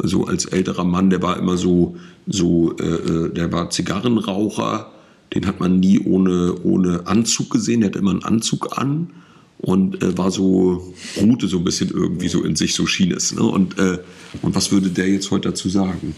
[0.02, 1.96] So als älterer Mann, der war immer so,
[2.26, 4.90] so äh, äh der war Zigarrenraucher
[5.34, 7.80] den hat man nie ohne, ohne Anzug gesehen.
[7.80, 9.10] Der hatte immer einen Anzug an
[9.58, 13.34] und äh, war so, ruhte so ein bisschen irgendwie so in sich, so schien es.
[13.34, 13.42] Ne?
[13.42, 13.98] Und, äh,
[14.42, 16.14] und was würde der jetzt heute dazu sagen?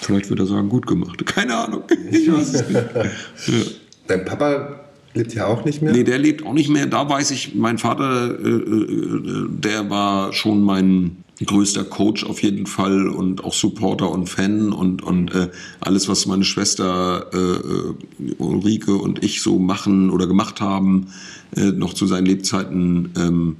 [0.00, 1.24] Vielleicht würde er sagen, gut gemacht.
[1.26, 1.82] Keine Ahnung.
[2.10, 2.84] Ich weiß es nicht.
[3.46, 3.62] Ja.
[4.08, 4.80] Dein Papa
[5.14, 5.92] lebt ja auch nicht mehr?
[5.92, 6.86] Nee, der lebt auch nicht mehr.
[6.86, 12.66] Da weiß ich, mein Vater, äh, äh der war schon mein größter Coach auf jeden
[12.66, 18.34] Fall und auch Supporter und Fan und, und äh, alles, was meine Schwester äh, äh,
[18.38, 21.08] Ulrike und ich so machen oder gemacht haben,
[21.54, 23.56] äh, noch zu seinen Lebzeiten, ähm,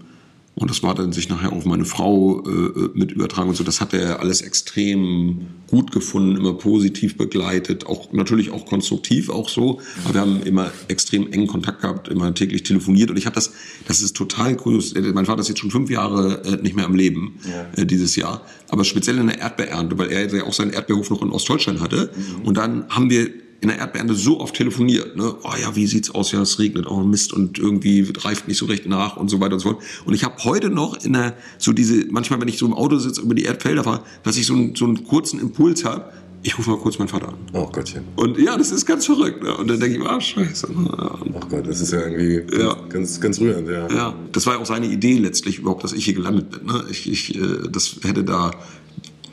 [0.58, 3.62] Und das war dann sich nachher auf meine Frau äh, mit übertragen und so.
[3.62, 9.50] Das hat er alles extrem gut gefunden, immer positiv begleitet, auch natürlich auch konstruktiv, auch
[9.50, 9.80] so.
[10.04, 13.10] Aber wir haben immer extrem engen Kontakt gehabt, immer täglich telefoniert.
[13.10, 13.52] Und ich habe das,
[13.86, 14.82] das ist total cool.
[15.12, 17.82] Mein Vater ist jetzt schon fünf Jahre äh, nicht mehr am Leben ja.
[17.82, 18.40] äh, dieses Jahr.
[18.70, 22.10] Aber speziell in der Erdbeerernte, weil er ja auch seinen Erdbeerhof noch in Ostdeutschland hatte.
[22.16, 22.46] Mhm.
[22.46, 23.28] Und dann haben wir
[23.60, 25.16] in der Erdbeerende so oft telefoniert.
[25.16, 25.34] Ne?
[25.42, 26.32] Oh ja, wie sieht's aus?
[26.32, 29.54] Ja, es regnet, oh Mist und irgendwie reift nicht so recht nach und so weiter
[29.54, 29.82] und so fort.
[30.04, 32.98] Und ich habe heute noch in der, so diese, manchmal, wenn ich so im Auto
[32.98, 36.56] sitze über die Erdfelder fahre, dass ich so, einen, so einen kurzen Impuls habe, ich
[36.56, 37.34] rufe mal kurz meinen Vater an.
[37.54, 38.04] Oh Gottchen.
[38.14, 39.42] Und ja, das ist ganz verrückt.
[39.42, 39.56] Ne?
[39.56, 40.68] Und dann denke ich, ah, scheiße.
[40.72, 41.18] Ja.
[41.34, 42.76] Oh Gott, das ist ja irgendwie ja.
[42.88, 43.88] Ganz, ganz rührend, ja.
[43.90, 46.66] Ja, das war ja auch seine Idee letztlich überhaupt, dass ich hier gelandet bin.
[46.66, 46.84] Ne?
[46.90, 48.52] Ich, ich, äh, das hätte da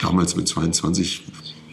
[0.01, 1.23] damals mit 22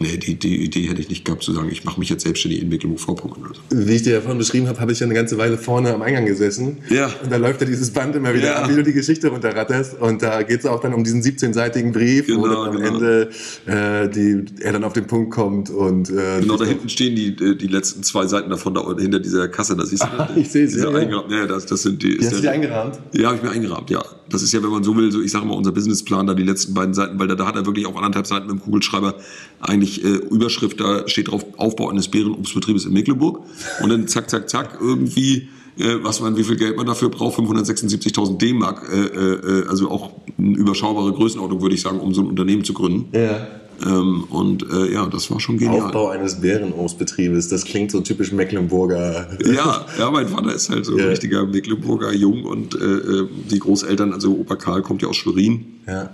[0.01, 2.61] Nee, die, die Idee hätte ich nicht gehabt, zu sagen, ich mache mich jetzt selbstständig
[2.61, 3.53] in Mecklenburg-Vorpommern.
[3.53, 3.87] So.
[3.87, 6.25] Wie ich dir davon beschrieben habe, habe ich ja eine ganze Weile vorne am Eingang
[6.25, 6.79] gesessen.
[6.89, 7.11] Ja.
[7.23, 8.69] Und da läuft ja dieses Band immer wieder ja.
[8.69, 9.99] wie du die Geschichte runterratterst.
[9.99, 12.95] Und da geht es auch dann um diesen 17-seitigen Brief, genau, wo dann am genau.
[12.95, 13.29] Ende
[13.65, 15.69] äh, die, er dann auf den Punkt kommt.
[15.69, 19.19] Und, äh, genau, da hinten stehen die, äh, die letzten zwei Seiten davon, da hinter
[19.19, 19.75] dieser Kasse.
[19.75, 20.79] Da siehst du, ah, ich sehe sie.
[20.79, 21.47] Ja, ja.
[21.47, 22.17] das, das sind die.
[22.17, 22.99] die hast du die eingerahmt?
[23.13, 24.03] Ja, habe ich mir eingerahmt, ja.
[24.31, 26.43] Das ist ja, wenn man so will, so ich sage mal, unser Businessplan, da die
[26.43, 29.15] letzten beiden Seiten, weil da, da hat er wirklich auf anderthalb Seiten mit dem Kugelschreiber
[29.59, 33.41] eigentlich äh, Überschrift, da steht drauf Aufbau eines Beerenobstbetriebes in Mecklenburg.
[33.81, 37.39] Und dann zack, zack, zack, irgendwie, äh, was man, wie viel Geld man dafür braucht,
[37.39, 42.27] 576.000 D-Mark, äh, äh, also auch eine überschaubare Größenordnung, würde ich sagen, um so ein
[42.27, 43.15] Unternehmen zu gründen.
[43.15, 43.47] Ja.
[43.85, 45.81] Ähm, und äh, ja, das war schon genial.
[45.81, 49.29] Aufbau eines Bärenobstbetriebes, das klingt so typisch Mecklenburger.
[49.45, 53.59] Ja, ja, mein Vater ist halt so ein richtiger Mecklenburger Jung und äh, äh, die
[53.59, 55.65] Großeltern, also Opa Karl kommt ja aus Schwerin.
[55.87, 56.09] Ja.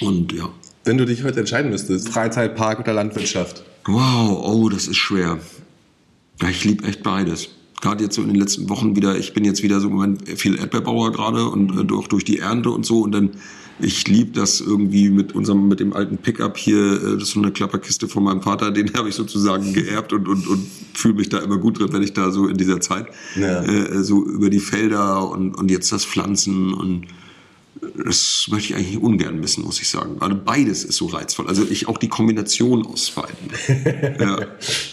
[0.00, 0.48] Und ja.
[0.84, 3.62] Wenn du dich heute entscheiden müsstest, Freizeitpark oder Landwirtschaft?
[3.86, 5.38] Wow, oh, das ist schwer.
[6.40, 7.48] Ja, ich liebe echt beides.
[7.80, 10.28] Gerade jetzt so in den letzten Wochen wieder, ich bin jetzt wieder so im Moment
[10.28, 13.30] viel Erdbeerbauer gerade und äh, durch, durch die Ernte und so und dann
[13.82, 17.42] ich liebe das irgendwie mit unserem, mit dem alten Pickup hier, äh, das ist so
[17.42, 21.28] eine Klapperkiste von meinem Vater, den habe ich sozusagen geerbt und, und, und fühle mich
[21.28, 23.62] da immer gut drin, wenn ich da so in dieser Zeit ja.
[23.62, 27.06] äh, so über die Felder und, und jetzt das Pflanzen und
[28.04, 30.18] das möchte ich eigentlich ungern missen, muss ich sagen.
[30.18, 31.48] Gerade beides ist so reizvoll.
[31.48, 34.16] Also ich auch die Kombination aus beiden.
[34.20, 34.46] ja.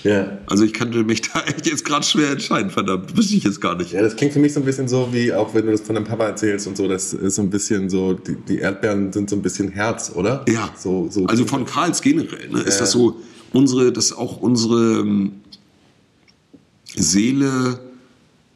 [0.04, 0.38] ja.
[0.48, 3.76] Also ich könnte mich da echt jetzt gerade schwer entscheiden, verdammt, wüsste ich jetzt gar
[3.76, 3.92] nicht.
[3.92, 5.96] Ja, das klingt für mich so ein bisschen so, wie auch wenn du das von
[5.96, 9.30] deinem Papa erzählst und so, das ist so ein bisschen so, die, die Erdbeeren sind
[9.30, 10.44] so ein bisschen Herz, oder?
[10.50, 10.74] Ja.
[10.76, 12.80] So, so also von Karls generell ne, ist ja.
[12.82, 13.18] das so,
[13.54, 15.34] unsere, das auch unsere ähm,
[16.96, 17.80] Seele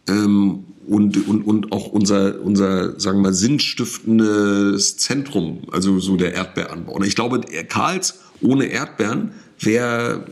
[0.08, 6.34] ähm, und, und, und auch unser, unser, sagen wir mal, sinnstiftendes Zentrum, also so der
[6.34, 6.94] Erdbeeranbau.
[6.94, 10.26] Und ich glaube, Karls ohne Erdbeeren wäre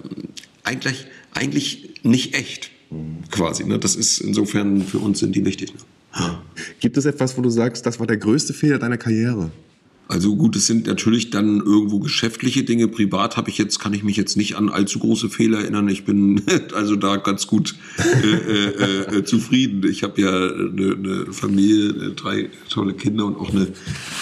[0.64, 2.72] eigentlich, eigentlich nicht echt,
[3.32, 3.64] quasi.
[3.64, 3.80] Ne?
[3.80, 5.74] Das ist insofern für uns sind die wichtig.
[5.74, 6.40] Ne?
[6.80, 9.52] Gibt es etwas, wo du sagst, das war der größte Fehler deiner Karriere?
[10.12, 12.89] Also gut, es sind natürlich dann irgendwo geschäftliche Dinge.
[12.89, 15.88] Privat habe ich jetzt, kann ich mich jetzt nicht an allzu große Fehler erinnern.
[15.88, 16.41] Ich bin
[16.76, 19.89] also da ganz gut äh, äh, äh, zufrieden.
[19.89, 23.67] Ich habe ja eine, eine, Familie, drei tolle Kinder und auch eine,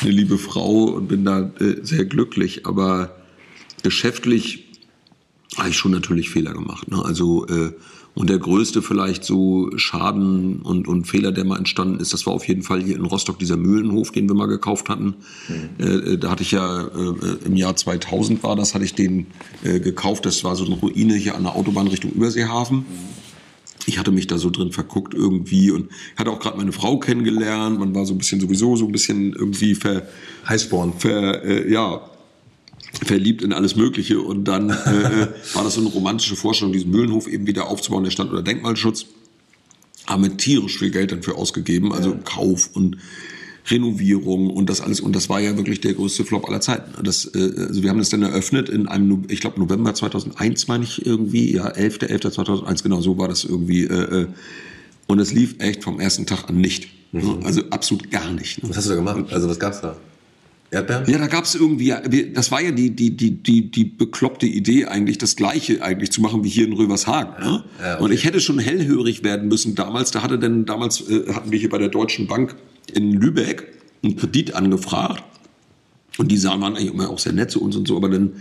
[0.02, 2.68] eine liebe Frau und bin da äh, sehr glücklich.
[2.68, 3.16] Aber
[3.82, 4.68] geschäftlich
[5.58, 6.88] habe ich schon natürlich Fehler gemacht.
[6.92, 7.04] Ne?
[7.04, 7.72] Also äh,
[8.20, 12.34] und der größte vielleicht so Schaden und, und Fehler, der mal entstanden ist, das war
[12.34, 15.16] auf jeden Fall hier in Rostock dieser Mühlenhof, den wir mal gekauft hatten.
[15.48, 15.86] Mhm.
[15.86, 19.28] Äh, da hatte ich ja äh, im Jahr 2000 war das, hatte ich den
[19.64, 20.26] äh, gekauft.
[20.26, 22.80] Das war so eine Ruine hier an der Autobahn Richtung Überseehafen.
[22.80, 22.84] Mhm.
[23.86, 27.80] Ich hatte mich da so drin verguckt irgendwie und hatte auch gerade meine Frau kennengelernt.
[27.80, 30.10] Man war so ein bisschen sowieso so ein bisschen irgendwie ver,
[30.46, 30.92] Heißborn.
[30.98, 32.02] Ver, äh, ja,
[33.04, 34.20] verliebt in alles Mögliche.
[34.20, 38.04] Und dann äh, äh, war das so eine romantische Vorstellung, diesen Mühlenhof eben wieder aufzubauen.
[38.04, 39.06] Der stand unter Denkmalschutz.
[40.08, 42.20] Haben wir tierisch viel Geld dafür ausgegeben, also ja.
[42.24, 42.98] Kauf und
[43.70, 45.00] Renovierung und das alles.
[45.00, 47.04] Und das war ja wirklich der größte Flop aller Zeiten.
[47.04, 50.84] Das, äh, also wir haben das dann eröffnet in einem, ich glaube November 2001 meine
[50.84, 53.84] ich irgendwie, ja 11.11.2001, genau so war das irgendwie.
[53.84, 54.28] Äh, äh,
[55.08, 56.88] und es lief echt vom ersten Tag an nicht.
[57.12, 57.40] Mhm.
[57.44, 58.64] Also absolut gar nicht.
[58.64, 58.70] Ne?
[58.70, 59.32] Was hast du da gemacht?
[59.32, 59.96] Also was gab's da?
[60.72, 61.10] Erdbeeren?
[61.10, 61.94] Ja, da gab es irgendwie,
[62.34, 66.22] das war ja die, die, die, die, die bekloppte Idee eigentlich, das Gleiche eigentlich zu
[66.22, 67.44] machen wie hier in Rövershagen.
[67.44, 67.64] Ne?
[67.80, 68.04] Ja, okay.
[68.04, 70.12] Und ich hätte schon hellhörig werden müssen damals.
[70.12, 72.56] Da hatte denn damals äh, hatten wir hier bei der Deutschen Bank
[72.94, 73.68] in Lübeck
[74.04, 75.24] einen Kredit angefragt.
[76.18, 78.34] Und die sahen waren eigentlich immer auch sehr nett zu uns und so, aber dann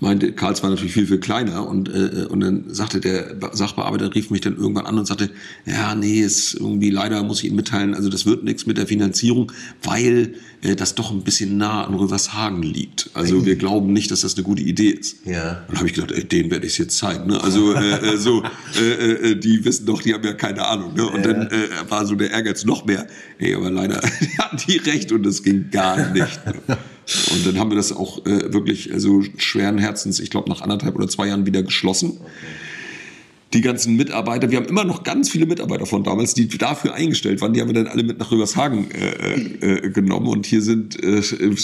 [0.00, 4.30] meinte, Karls war natürlich viel, viel kleiner und, äh, und dann sagte der Sachbearbeiter, rief
[4.30, 5.30] mich dann irgendwann an und sagte,
[5.66, 8.86] ja, nee, ist irgendwie leider muss ich Ihnen mitteilen, also das wird nichts mit der
[8.86, 9.52] Finanzierung,
[9.82, 13.10] weil äh, das doch ein bisschen nah an Rövershagen liegt.
[13.14, 15.18] Also wir glauben nicht, dass das eine gute Idee ist.
[15.26, 15.60] Ja.
[15.60, 17.26] Und dann habe ich gedacht, ey, denen werde ich es jetzt zeigen.
[17.28, 17.42] Ne?
[17.42, 18.42] Also äh, äh, so,
[18.80, 20.94] äh, äh, die wissen doch, die haben ja keine Ahnung.
[20.94, 21.06] Ne?
[21.06, 21.32] Und ja.
[21.32, 23.06] dann äh, war so der Ehrgeiz noch mehr.
[23.38, 24.00] Ey, aber leider
[24.38, 26.46] hatten die recht und es ging gar nicht.
[26.46, 26.78] Ne?
[27.32, 30.96] Und dann haben wir das auch äh, wirklich also schweren Herzens, ich glaube nach anderthalb
[30.96, 32.18] oder zwei Jahren wieder geschlossen.
[33.52, 37.40] Die ganzen Mitarbeiter, wir haben immer noch ganz viele Mitarbeiter von damals, die dafür eingestellt
[37.40, 40.26] waren, die haben wir dann alle mit nach Röbershagen äh, äh, genommen.
[40.26, 41.22] Und hier sind, äh,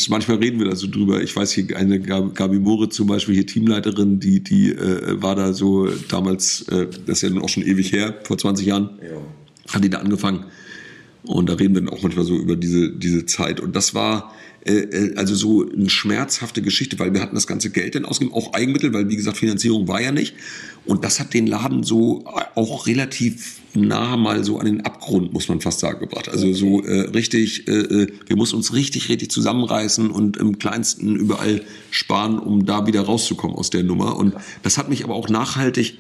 [0.09, 1.21] manchmal reden wir da so drüber.
[1.21, 5.53] Ich weiß hier eine Gabi Moore zum Beispiel, hier Teamleiterin, die, die äh, war da
[5.53, 9.75] so damals, äh, das ist ja nun auch schon ewig her, vor 20 Jahren, ja.
[9.75, 10.45] hat die da angefangen.
[11.25, 13.59] Und da reden wir dann auch manchmal so über diese, diese Zeit.
[13.59, 14.33] Und das war,
[14.65, 18.37] äh, äh, also so eine schmerzhafte Geschichte, weil wir hatten das ganze Geld dann ausgegeben,
[18.37, 20.35] auch Eigenmittel, weil wie gesagt Finanzierung war ja nicht.
[20.85, 25.49] Und das hat den Laden so auch relativ nah mal so an den Abgrund, muss
[25.49, 26.29] man fast sagen, gebracht.
[26.29, 31.17] Also so äh, richtig, äh, äh, wir mussten uns richtig, richtig zusammenreißen und im kleinsten
[31.17, 34.17] überall sparen, um da wieder rauszukommen aus der Nummer.
[34.17, 35.99] Und das hat mich aber auch nachhaltig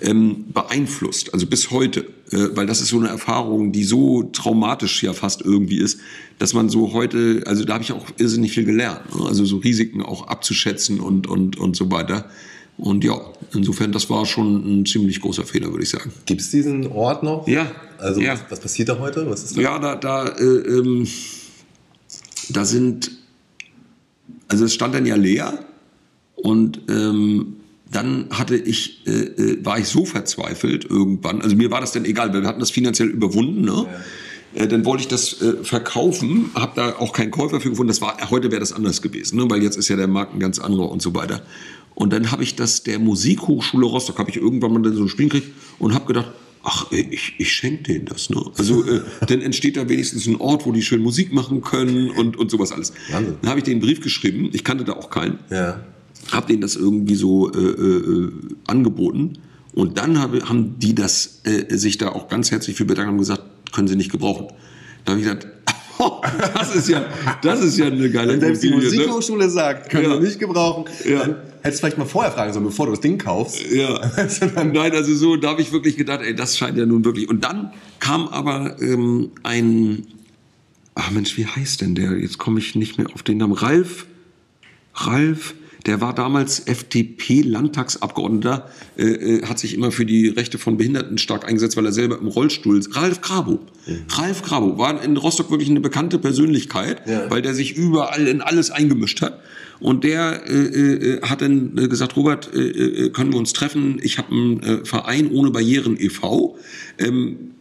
[0.00, 5.02] ähm, beeinflusst, also bis heute, äh, weil das ist so eine Erfahrung, die so traumatisch
[5.02, 6.00] ja fast irgendwie ist,
[6.38, 9.26] dass man so heute, also da habe ich auch irrsinnig viel gelernt, ne?
[9.26, 12.28] also so Risiken auch abzuschätzen und, und, und so weiter.
[12.78, 13.18] Und ja,
[13.54, 16.12] insofern, das war schon ein ziemlich großer Fehler, würde ich sagen.
[16.26, 17.48] Gibt es diesen Ort noch?
[17.48, 17.70] Ja.
[17.98, 18.34] Also ja.
[18.34, 19.28] Was, was, passiert da heute?
[19.30, 19.60] Was ist da?
[19.62, 21.08] Ja, da, da, äh, ähm,
[22.50, 23.12] da sind,
[24.48, 25.58] also es stand dann ja leer
[26.34, 27.55] und ähm,
[27.90, 32.04] dann hatte ich, äh, äh, war ich so verzweifelt irgendwann, also mir war das dann
[32.04, 33.86] egal, weil wir hatten das finanziell überwunden, ne?
[34.54, 34.62] Ja.
[34.62, 37.88] Äh, dann wollte ich das äh, verkaufen, habe da auch keinen Käufer für gefunden.
[37.88, 39.50] Das war heute wäre das anders gewesen, ne?
[39.50, 41.42] weil jetzt ist ja der Markt ein ganz anderer und so weiter.
[41.94, 45.28] Und dann habe ich das der Musikhochschule Rostock, habe ich irgendwann mal so ein Spiel
[45.28, 48.30] gekriegt und habe gedacht, ach, ich, ich schenke denen das.
[48.30, 48.42] Ne?
[48.56, 52.36] Also äh, dann entsteht da wenigstens ein Ort, wo die schön Musik machen können und,
[52.36, 52.92] und sowas alles.
[53.10, 53.36] Wahnsinn.
[53.42, 55.38] Dann habe ich einen Brief geschrieben, ich kannte da auch keinen.
[55.50, 55.84] Ja
[56.32, 58.32] habe denen das irgendwie so äh, äh,
[58.66, 59.38] angeboten.
[59.74, 63.18] Und dann hab, haben die das äh, sich da auch ganz herzlich für bedankt und
[63.18, 64.48] gesagt, können sie nicht gebrauchen.
[65.04, 65.46] Da habe ich gesagt,
[65.98, 66.20] oh,
[66.54, 67.04] das ist ja,
[67.42, 68.76] das ist ja eine geile Wenn selbst die ne?
[68.76, 69.50] Musikhochschule ne?
[69.50, 70.10] sagt, können ja.
[70.10, 71.18] wir nicht gebrauchen, ja.
[71.18, 73.60] dann hättest du vielleicht mal vorher fragen sollen, bevor du das Ding kaufst.
[73.70, 74.00] Ja.
[74.64, 77.28] Nein, also so, da habe ich wirklich gedacht, ey, das scheint ja nun wirklich.
[77.28, 80.06] Und dann kam aber ähm, ein,
[80.94, 82.18] ach Mensch, wie heißt denn der?
[82.18, 83.52] Jetzt komme ich nicht mehr auf den Namen.
[83.52, 84.06] Ralf,
[84.94, 85.54] Ralf,
[85.86, 88.68] der war damals FDP-Landtagsabgeordneter,
[88.98, 92.18] äh, äh, hat sich immer für die Rechte von Behinderten stark eingesetzt, weil er selber
[92.18, 92.96] im Rollstuhl ist.
[92.96, 93.60] Ralf Grabo.
[93.86, 94.04] Mhm.
[94.10, 97.30] Ralf Grabo war in Rostock wirklich eine bekannte Persönlichkeit, ja.
[97.30, 99.40] weil der sich überall in alles eingemischt hat.
[99.78, 104.00] Und der äh, äh, hat dann äh, gesagt, Robert, äh, äh, können wir uns treffen?
[104.02, 106.58] Ich habe einen äh, Verein ohne Barrieren e.V.
[106.98, 107.52] Ähm,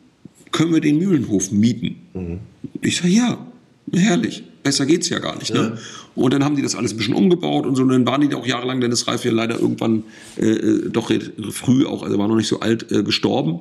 [0.51, 1.97] können wir den Mühlenhof mieten?
[2.13, 2.39] Mhm.
[2.81, 3.45] Ich sage, ja,
[3.93, 4.43] herrlich.
[4.65, 5.54] Besser geht's ja gar nicht.
[5.54, 5.60] Ne?
[5.60, 5.82] Ja.
[6.15, 7.84] Und dann haben die das alles ein bisschen umgebaut und so.
[7.84, 10.04] Und dann waren die da auch jahrelang, Dennis Reif ja leider irgendwann
[10.38, 11.12] äh, äh doch
[11.51, 13.60] früh auch, also war noch nicht so alt, äh, gestorben.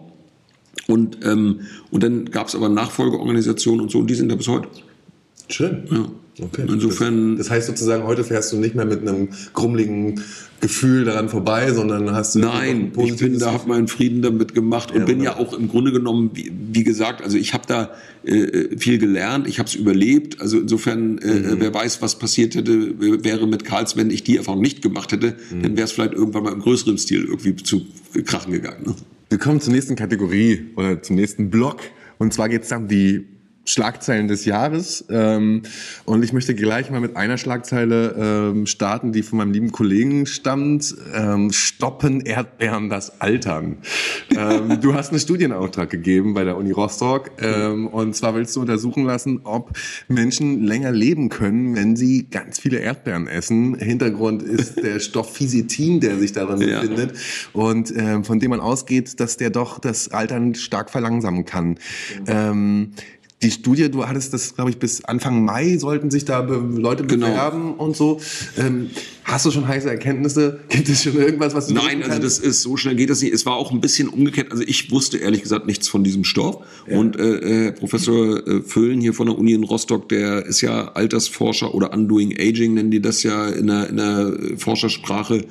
[0.87, 4.49] Und, ähm, und dann gab es aber Nachfolgeorganisationen und so, und die sind da bis
[4.49, 4.67] heute.
[5.51, 5.87] Schön.
[5.90, 6.09] Ja.
[6.40, 6.64] Okay.
[6.68, 7.37] Insofern.
[7.37, 10.20] Das, das, heißt sozusagen, heute fährst du nicht mehr mit einem grummeligen
[10.61, 12.40] Gefühl daran vorbei, sondern hast du.
[12.40, 15.68] Nein, ich bin da, habe meinen Frieden damit gemacht und ja, bin ja auch im
[15.68, 17.90] Grunde genommen, wie, wie gesagt, also ich habe da
[18.25, 20.40] äh, viel gelernt, ich habe es überlebt.
[20.40, 21.57] Also insofern, äh, mhm.
[21.59, 25.37] wer weiß, was passiert hätte, wäre mit Karls, wenn ich die Erfahrung nicht gemacht hätte,
[25.51, 25.62] mhm.
[25.62, 27.87] dann wäre es vielleicht irgendwann mal im größeren Stil irgendwie zu
[28.25, 28.85] krachen gegangen.
[28.87, 28.94] Ne?
[29.29, 31.81] Wir kommen zur nächsten Kategorie oder zum nächsten Block.
[32.18, 33.27] Und zwar geht es um die
[33.64, 35.05] Schlagzeilen des Jahres.
[35.09, 35.62] Ähm,
[36.05, 40.27] und ich möchte gleich mal mit einer Schlagzeile ähm, starten, die von meinem lieben Kollegen
[40.27, 40.94] stammt.
[41.14, 43.79] Ähm, Stoppen Erdbeeren das Altern.
[44.37, 47.31] Ähm, du hast einen Studienauftrag gegeben bei der Uni Rostock.
[47.40, 49.70] Ähm, und zwar willst du untersuchen lassen, ob
[50.09, 53.77] Menschen länger leben können, wenn sie ganz viele Erdbeeren essen.
[53.77, 56.81] Hintergrund ist der Stoff Fisetin, der sich darin ja.
[56.81, 57.16] befindet.
[57.53, 61.79] Und ähm, von dem man ausgeht, dass der doch das Altern stark verlangsamen kann.
[63.44, 67.26] Die Studie, du hattest das, glaube ich, bis Anfang Mai sollten sich da Leute genau.
[67.26, 67.85] bewerben genau.
[67.85, 68.18] und so.
[68.57, 68.88] Ähm,
[69.22, 70.61] hast du schon heiße Erkenntnisse?
[70.70, 73.35] Gibt es schon irgendwas, was du Nein, also das ist so schnell geht das nicht.
[73.35, 74.50] Es war auch ein bisschen umgekehrt.
[74.50, 76.64] Also ich wusste ehrlich gesagt nichts von diesem Stoff.
[76.88, 76.96] Ja.
[76.96, 81.74] Und äh, Professor äh, Föhlen hier von der Uni in Rostock, der ist ja Altersforscher
[81.74, 85.44] oder Undoing Aging nennen die das ja in der, in der Forschersprache.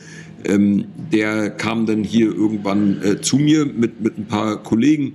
[0.45, 5.13] Ähm, der kam dann hier irgendwann äh, zu mir mit, mit ein paar Kollegen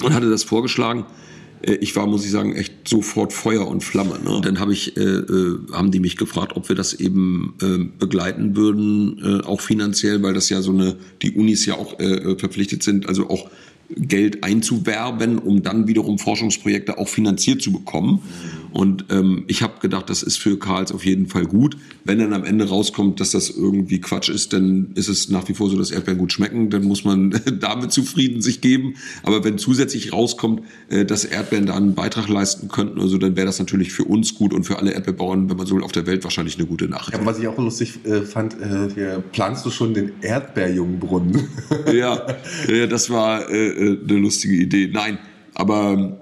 [0.00, 1.17] und hatte das vorgeschlagen äh,
[1.62, 4.18] ich war, muss ich sagen, echt sofort Feuer und Flamme.
[4.24, 4.40] Ne?
[4.42, 8.56] Dann habe ich, äh, äh, haben die mich gefragt, ob wir das eben äh, begleiten
[8.56, 12.82] würden, äh, auch finanziell, weil das ja so eine, die Unis ja auch äh, verpflichtet
[12.82, 13.50] sind, also auch
[13.96, 18.20] Geld einzuwerben, um dann wiederum Forschungsprojekte auch finanziert zu bekommen.
[18.70, 21.76] Und ähm, ich habe gedacht, das ist für Karls auf jeden Fall gut.
[22.04, 25.54] Wenn dann am Ende rauskommt, dass das irgendwie Quatsch ist, dann ist es nach wie
[25.54, 26.70] vor so, dass Erdbeeren gut schmecken.
[26.70, 28.94] Dann muss man damit zufrieden sich geben.
[29.22, 33.46] Aber wenn zusätzlich rauskommt, äh, dass Erdbeeren da einen Beitrag leisten könnten, also dann wäre
[33.46, 36.06] das natürlich für uns gut und für alle Erdbeerbauern, wenn man so will, auf der
[36.06, 37.14] Welt wahrscheinlich eine gute Nachricht.
[37.14, 41.48] Aber was ich auch lustig äh, fand, äh, hier planst du schon den Erdbeerjungbrunnen.
[41.92, 42.26] ja,
[42.68, 44.90] ja, das war äh, äh, eine lustige Idee.
[44.92, 45.18] Nein,
[45.54, 46.20] aber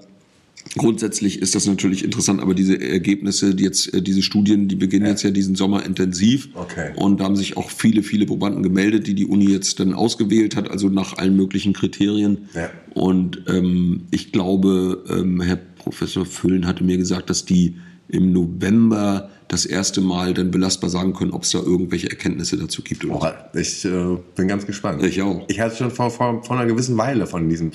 [0.76, 5.06] Grundsätzlich ist das natürlich interessant, aber diese Ergebnisse, die jetzt äh, diese Studien, die beginnen
[5.06, 5.12] ja.
[5.12, 6.48] jetzt ja diesen Sommer intensiv.
[6.54, 6.92] Okay.
[6.96, 10.56] Und da haben sich auch viele, viele Probanden gemeldet, die die Uni jetzt dann ausgewählt
[10.56, 12.48] hat, also nach allen möglichen Kriterien.
[12.54, 12.70] Ja.
[12.94, 17.76] Und ähm, ich glaube, ähm, Herr Professor Füllen hatte mir gesagt, dass die
[18.08, 22.82] im November das erste Mal dann belastbar sagen können, ob es da irgendwelche Erkenntnisse dazu
[22.82, 23.04] gibt.
[23.04, 25.02] Oder oh, ich äh, bin ganz gespannt.
[25.04, 25.44] Ich auch.
[25.48, 27.70] Ich hatte schon vor, vor, vor einer gewissen Weile von diesem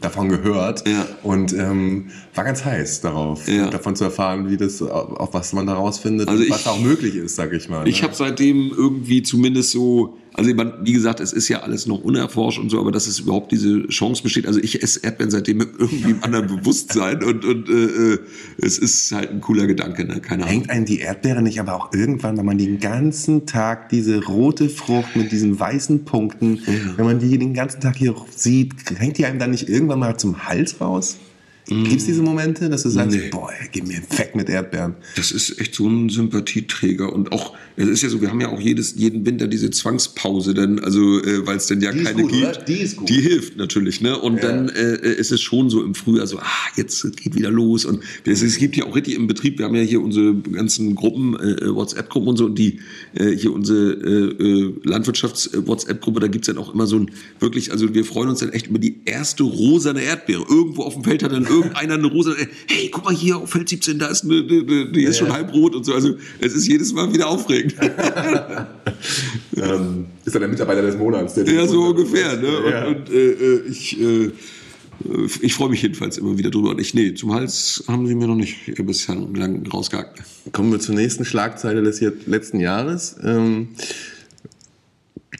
[0.00, 1.06] davon gehört ja.
[1.22, 3.68] und ähm, war ganz heiß darauf, ja.
[3.68, 7.14] davon zu erfahren, wie das, auf was man daraus findet also und was auch möglich
[7.14, 7.86] ist, sag ich mal.
[7.86, 8.08] Ich ne?
[8.08, 10.50] habe seitdem irgendwie zumindest so also
[10.82, 13.88] wie gesagt, es ist ja alles noch unerforscht und so, aber dass es überhaupt diese
[13.88, 14.46] Chance besteht.
[14.46, 17.72] Also ich esse Erdbeeren seitdem mit irgendwie einem anderen Bewusstsein und, und äh,
[18.14, 18.18] äh,
[18.58, 20.20] es ist halt ein cooler Gedanke, ne?
[20.20, 20.52] Keine Ahnung.
[20.52, 24.68] Hängt einen die Erdbeere nicht aber auch irgendwann, wenn man den ganzen Tag diese rote
[24.68, 26.72] Frucht mit diesen weißen Punkten, ja.
[26.96, 30.18] wenn man die den ganzen Tag hier sieht, hängt die einem dann nicht irgendwann mal
[30.18, 31.16] zum Hals raus?
[31.68, 33.28] Gibt es diese Momente, dass du sagst, nee.
[33.28, 34.94] boah, gib mir weg mit Erdbeeren?
[35.16, 37.12] Das ist echt so ein Sympathieträger.
[37.12, 40.54] Und auch, es ist ja so, wir haben ja auch jedes, jeden Winter diese Zwangspause,
[40.54, 42.44] denn, also, äh, weil es denn ja die keine gut, gibt.
[42.44, 42.62] Oder?
[42.62, 43.08] Die ist gut.
[43.08, 44.16] Die hilft natürlich, ne?
[44.16, 44.42] Und ja.
[44.42, 46.44] dann äh, ist es schon so im Frühjahr so, ah,
[46.76, 47.84] jetzt geht wieder los.
[47.84, 50.94] Und es, es gibt ja auch richtig im Betrieb, wir haben ja hier unsere ganzen
[50.94, 52.78] Gruppen, äh, WhatsApp-Gruppen und so, und die,
[53.14, 57.92] äh, hier unsere äh, äh Landwirtschafts-WhatsApp-Gruppe, da gibt's dann auch immer so ein, wirklich, also
[57.92, 60.44] wir freuen uns dann echt über die erste rosane Erdbeere.
[60.48, 63.68] Irgendwo auf dem Feld hat dann irgendeiner eine Rose, hey, guck mal hier auf Feld
[63.68, 65.94] 17, da ist eine, eine die ist ja, schon halb rot und so.
[65.94, 67.74] Also es ist jedes Mal wieder aufregend.
[69.56, 71.34] ähm, ist er der Mitarbeiter des Monats?
[71.34, 72.36] Der ja, so ungefähr.
[72.36, 72.58] Ne?
[72.58, 72.86] Und, ja.
[72.86, 74.30] und äh, äh, ich, äh,
[75.40, 76.70] ich freue mich jedenfalls immer wieder drüber.
[76.70, 80.22] Und ich, nee, zum Hals haben sie mir noch nicht bislang rausgehackt.
[80.52, 83.16] Kommen wir zur nächsten Schlagzeile des letzten Jahres.
[83.22, 83.68] Ähm,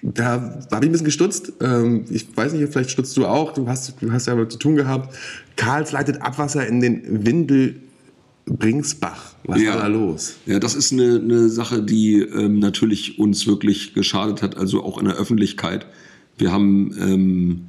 [0.03, 1.53] da habe ich ein bisschen gestutzt.
[1.61, 3.55] Ähm, ich weiß nicht, vielleicht stutzt du auch.
[3.55, 5.17] Du hast, du hast ja damit zu tun gehabt.
[5.57, 9.35] Karls leitet Abwasser in den Windelbringsbach.
[9.45, 9.75] Was ja.
[9.75, 10.35] war da los?
[10.47, 14.99] Ja, das ist eine, eine Sache, die ähm, natürlich uns wirklich geschadet hat, also auch
[14.99, 15.87] in der Öffentlichkeit.
[16.39, 17.69] Wir haben ähm,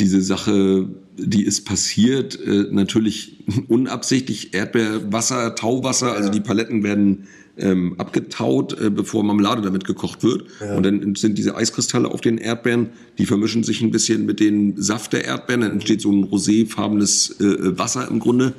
[0.00, 7.26] diese Sache, die ist passiert, äh, natürlich unabsichtlich Erdbeerwasser, Tauwasser, also die Paletten werden
[7.58, 10.44] ähm, abgetaut, äh, bevor Marmelade damit gekocht wird.
[10.60, 10.76] Ja.
[10.76, 14.80] Und dann sind diese Eiskristalle auf den Erdbeeren, die vermischen sich ein bisschen mit dem
[14.80, 15.62] Saft der Erdbeeren.
[15.62, 18.54] Dann entsteht so ein roséfarbenes äh, Wasser im Grunde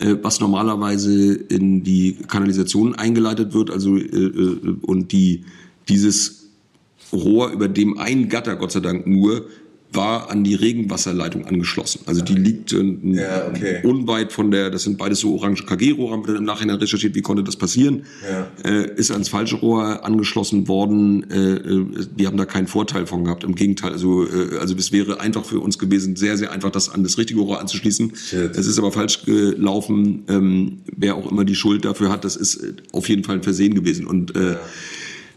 [0.00, 5.44] äh, was normalerweise in die Kanalisation eingeleitet wird, also äh, äh, und die
[5.88, 6.48] dieses
[7.12, 9.46] Rohr, über dem ein Gatter Gott sei Dank nur
[9.94, 12.00] war an die Regenwasserleitung angeschlossen.
[12.06, 13.80] Also die liegt äh, ja, okay.
[13.84, 17.14] unweit von der, das sind beides so orange KG-Rohre, haben wir dann im Nachhinein recherchiert,
[17.14, 18.04] wie konnte das passieren.
[18.28, 18.70] Ja.
[18.70, 21.30] Äh, ist ans falsche Rohr angeschlossen worden.
[21.30, 23.44] Äh, äh, wir haben da keinen Vorteil von gehabt.
[23.44, 26.88] Im Gegenteil, also, äh, also es wäre einfach für uns gewesen, sehr, sehr einfach, das
[26.88, 28.14] an das richtige Rohr anzuschließen.
[28.14, 28.56] Shit.
[28.56, 30.24] Es ist aber falsch gelaufen.
[30.28, 33.74] Ähm, wer auch immer die Schuld dafür hat, das ist auf jeden Fall ein Versehen
[33.74, 34.06] gewesen.
[34.06, 34.60] Und äh, ja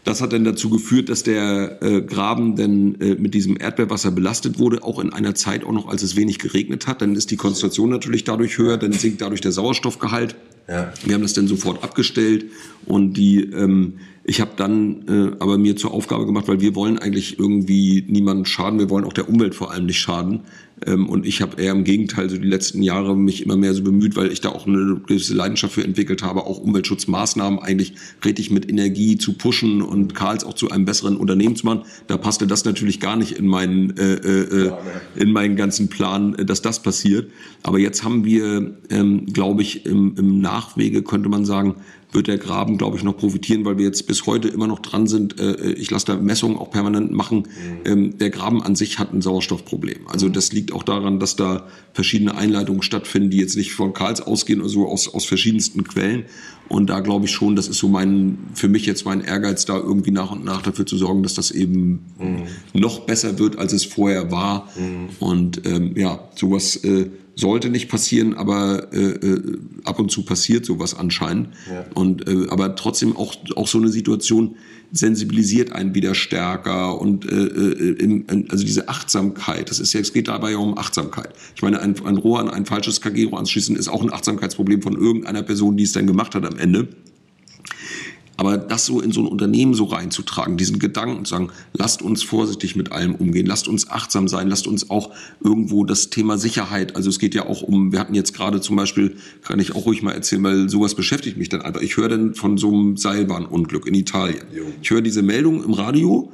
[0.06, 4.60] das hat dann dazu geführt, dass der äh, Graben dann äh, mit diesem Erdbeerwasser belastet
[4.60, 7.02] wurde, auch in einer Zeit auch noch, als es wenig geregnet hat.
[7.02, 10.36] Dann ist die Konzentration natürlich dadurch höher, dann sinkt dadurch der Sauerstoffgehalt.
[10.68, 10.92] Ja.
[11.04, 12.46] Wir haben das dann sofort abgestellt
[12.86, 16.98] und die ähm, ich habe dann äh, aber mir zur Aufgabe gemacht, weil wir wollen
[16.98, 20.40] eigentlich irgendwie niemanden schaden, wir wollen auch der Umwelt vor allem nicht schaden.
[20.84, 23.82] Ähm, und ich habe eher im Gegenteil so die letzten Jahre mich immer mehr so
[23.82, 28.50] bemüht, weil ich da auch eine gewisse Leidenschaft für entwickelt habe, auch Umweltschutzmaßnahmen eigentlich richtig
[28.50, 31.82] mit Energie zu pushen und Karls auch zu einem besseren Unternehmen zu machen.
[32.08, 34.72] Da passte das natürlich gar nicht in meinen äh, äh,
[35.14, 37.30] in meinen ganzen Plan, äh, dass das passiert.
[37.62, 41.76] Aber jetzt haben wir, ähm, glaube ich, im, im Nachwege könnte man sagen,
[42.12, 45.06] wird der Graben, glaube ich, noch profitieren, weil wir jetzt bis heute immer noch dran
[45.06, 45.38] sind.
[45.40, 47.38] Äh, ich lasse da Messungen auch permanent machen.
[47.38, 47.80] Mhm.
[47.84, 50.06] Ähm, der Graben an sich hat ein Sauerstoffproblem.
[50.08, 54.20] Also das liegt auch daran, dass da verschiedene Einleitungen stattfinden, die jetzt nicht von Karls
[54.20, 56.24] ausgehen, also aus, aus verschiedensten Quellen.
[56.68, 59.76] Und da glaube ich schon, das ist so mein, für mich jetzt mein Ehrgeiz, da
[59.76, 62.42] irgendwie nach und nach dafür zu sorgen, dass das eben mhm.
[62.72, 64.68] noch besser wird, als es vorher war.
[64.76, 65.08] Mhm.
[65.20, 70.64] Und ähm, ja, sowas äh, sollte nicht passieren, aber äh, äh, ab und zu passiert
[70.64, 71.50] sowas anscheinend.
[71.70, 71.84] Ja.
[71.94, 74.56] Und äh, aber trotzdem auch auch so eine Situation
[74.90, 79.68] sensibilisiert einen wieder stärker und äh, äh in, also diese Achtsamkeit.
[79.68, 81.34] Das ist ja es geht dabei ja um Achtsamkeit.
[81.54, 84.96] Ich meine ein, ein Rohr an ein falsches KG-Rohr anschließen ist auch ein Achtsamkeitsproblem von
[84.96, 86.88] irgendeiner Person, die es dann gemacht hat am Ende.
[88.36, 92.22] Aber das so in so ein Unternehmen so reinzutragen, diesen Gedanken zu sagen, lasst uns
[92.22, 95.10] vorsichtig mit allem umgehen, lasst uns achtsam sein, lasst uns auch
[95.42, 98.76] irgendwo das Thema Sicherheit, also es geht ja auch um, wir hatten jetzt gerade zum
[98.76, 101.80] Beispiel, kann ich auch ruhig mal erzählen, weil sowas beschäftigt mich dann einfach.
[101.80, 104.42] Ich höre dann von so einem Seilbahnunglück in Italien.
[104.82, 106.30] Ich höre diese Meldung im Radio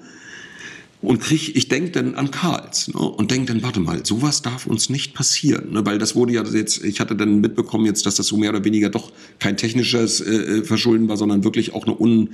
[1.03, 4.67] und krieg, ich denke dann an Karls ne, und denke dann, warte mal, sowas darf
[4.67, 8.15] uns nicht passieren, ne, weil das wurde ja jetzt, ich hatte dann mitbekommen jetzt, dass
[8.15, 11.87] das so mehr oder weniger doch kein technisches äh, äh Verschulden war, sondern wirklich auch
[11.87, 12.31] eine, un,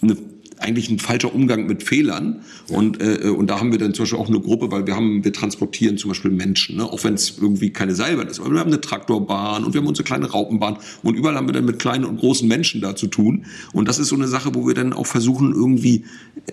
[0.00, 0.16] eine
[0.62, 2.42] eigentlich ein falscher Umgang mit Fehlern.
[2.68, 2.76] Ja.
[2.76, 5.24] Und, äh, und da haben wir dann zum Beispiel auch eine Gruppe, weil wir haben,
[5.24, 6.84] wir transportieren zum Beispiel Menschen, ne?
[6.84, 8.40] auch wenn es irgendwie keine Seilbahn ist.
[8.40, 11.52] Aber wir haben eine Traktorbahn und wir haben unsere kleine Raupenbahn und überall haben wir
[11.52, 13.46] dann mit kleinen und großen Menschen da zu tun.
[13.72, 16.04] Und das ist so eine Sache, wo wir dann auch versuchen, irgendwie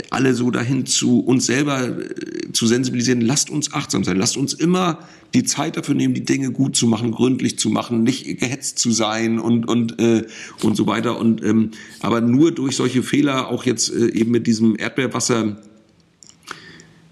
[0.10, 3.22] alle so dahin zu uns selber äh, zu sensibilisieren.
[3.22, 4.18] Lasst uns achtsam sein.
[4.18, 5.00] Lasst uns immer
[5.34, 8.92] die Zeit dafür nehmen, die Dinge gut zu machen, gründlich zu machen, nicht gehetzt zu
[8.92, 10.26] sein und und äh,
[10.64, 11.20] und so weiter.
[11.20, 11.72] Und ähm,
[12.02, 15.62] aber nur durch solche Fehler, auch jetzt äh, eben mit diesem Erdbeerwasser,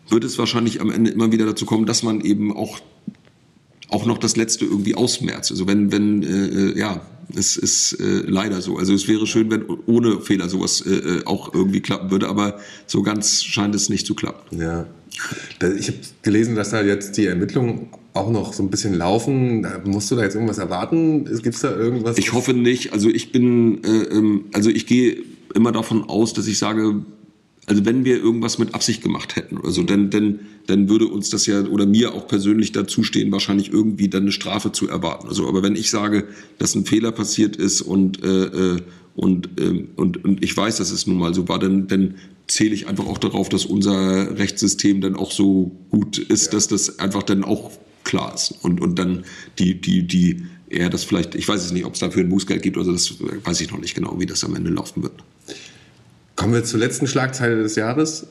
[0.10, 2.80] wird es wahrscheinlich am Ende immer wieder dazu kommen, dass man eben auch
[3.90, 5.52] auch noch das letzte irgendwie ausmerzt.
[5.52, 7.02] Also wenn wenn äh, äh ja
[7.36, 8.78] es ist äh, leider so.
[8.78, 12.60] Also es wäre schön, wenn ohne Fehler sowas äh, äh auch irgendwie klappen würde, aber
[12.86, 14.60] so ganz scheint es nicht zu klappen.
[14.60, 14.88] Ja.
[15.78, 19.66] Ich habe gelesen, dass da jetzt die Ermittlungen auch noch so ein bisschen laufen.
[19.86, 21.26] Musst du da jetzt irgendwas erwarten?
[21.26, 22.18] Gibt es da irgendwas?
[22.18, 22.94] Ich hoffe nicht.
[22.94, 25.24] Also ich bin, äh, ähm, also ich gehe
[25.56, 27.04] immer davon aus, dass ich sage,
[27.68, 31.30] also wenn wir irgendwas mit Absicht gemacht hätten oder so, dann, dann, dann würde uns
[31.30, 35.28] das ja oder mir auch persönlich dazu stehen, wahrscheinlich irgendwie dann eine Strafe zu erwarten.
[35.28, 36.24] Also, aber wenn ich sage,
[36.58, 38.78] dass ein Fehler passiert ist und äh, äh
[39.18, 42.16] und, äh, und, und ich weiß, dass es nun mal so war, dann, dann
[42.46, 46.52] zähle ich einfach auch darauf, dass unser Rechtssystem dann auch so gut ist, ja.
[46.52, 47.72] dass das einfach dann auch
[48.04, 48.54] klar ist.
[48.62, 49.26] Und, und dann
[49.58, 52.62] die, die, die, eher das vielleicht, ich weiß es nicht, ob es dafür ein Bußgeld
[52.62, 55.14] gibt oder das weiß ich noch nicht genau, wie das am Ende laufen wird.
[56.38, 58.28] Kommen wir zur letzten Schlagzeile des Jahres.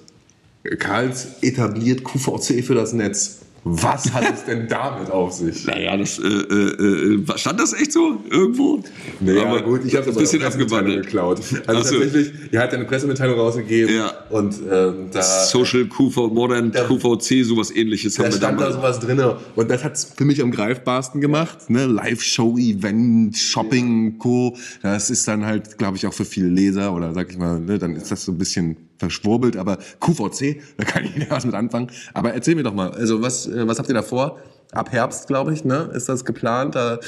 [0.78, 3.40] Karls etabliert QVC für das Netz.
[3.68, 5.66] Was hat es denn damit auf sich?
[5.66, 8.80] Naja, das, äh, äh, äh, stand das echt so irgendwo?
[9.18, 11.02] Naja, aber gut, ich habe das ein bisschen abgewandelt.
[11.02, 11.40] geklaut.
[11.66, 11.98] Also so.
[11.98, 14.12] tatsächlich, ihr habt eine Pressemitteilung rausgegeben ja.
[14.30, 15.20] und ähm, da...
[15.20, 19.20] Social QV, Modern da, QVC, sowas ähnliches da haben wir stand da sowas drin
[19.56, 21.68] und das hat es für mich am greifbarsten gemacht.
[21.68, 21.86] Ne?
[21.86, 24.56] Live-Show, Event, Shopping, Co.
[24.82, 27.80] Das ist dann halt, glaube ich, auch für viele Leser oder sag ich mal, ne,
[27.80, 31.54] dann ist das so ein bisschen verschwurbelt, aber QVC, da kann ich nicht was mit
[31.54, 31.90] anfangen.
[32.14, 34.38] Aber erzähl mir doch mal, also was, äh, was habt ihr da vor?
[34.72, 36.74] Ab Herbst, glaube ich, ne, ist das geplant.
[36.74, 36.98] Da